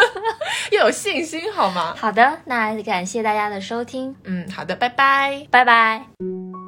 [0.72, 1.94] 要有信心好吗？
[1.98, 4.14] 好的，那感谢大家的收听。
[4.24, 6.61] 嗯，好的，拜拜，拜拜。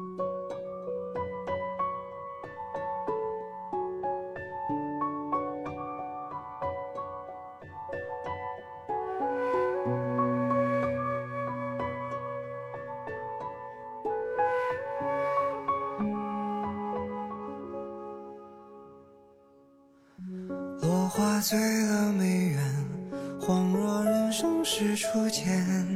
[21.47, 22.59] 醉了眉眼，
[23.39, 25.94] 恍若人生是初见。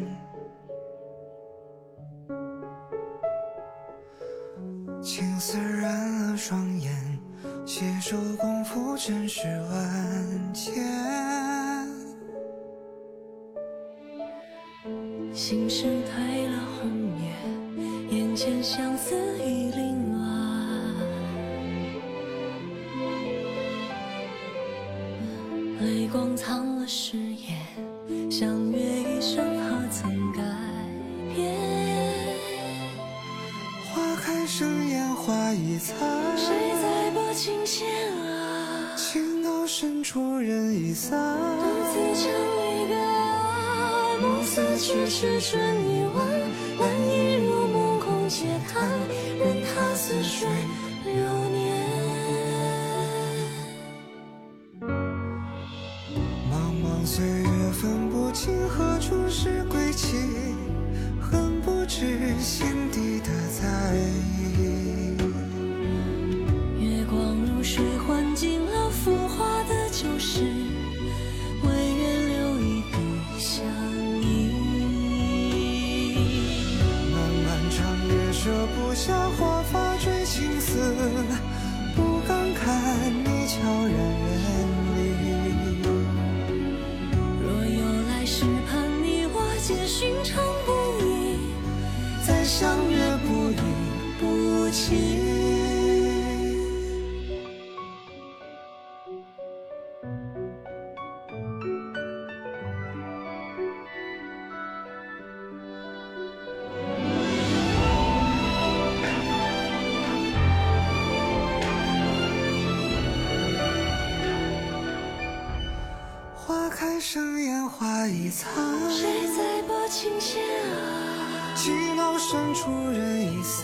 [117.12, 118.54] 生烟花易残，
[118.92, 121.56] 谁在拨琴弦啊？
[121.56, 123.64] 寂寥深处人已散，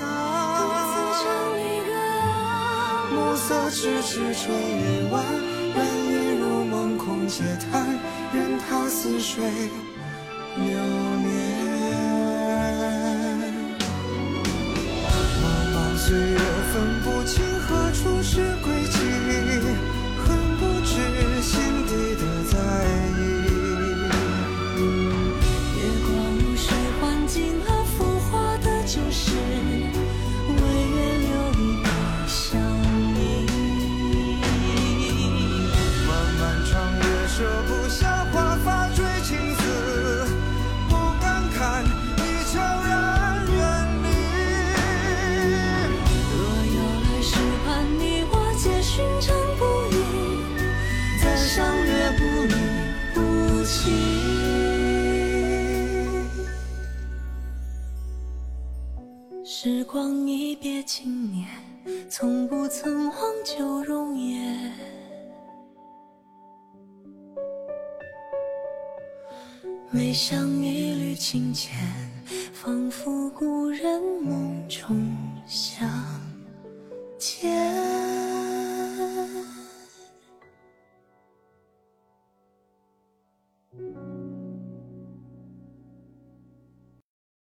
[0.57, 1.23] 独自唱
[1.55, 3.05] 离歌啊。
[3.13, 5.23] 暮色迟迟春已晚，
[5.75, 5.77] 人
[6.07, 7.85] 已入梦空嗟叹，
[8.33, 9.43] 任他似水
[10.57, 10.79] 流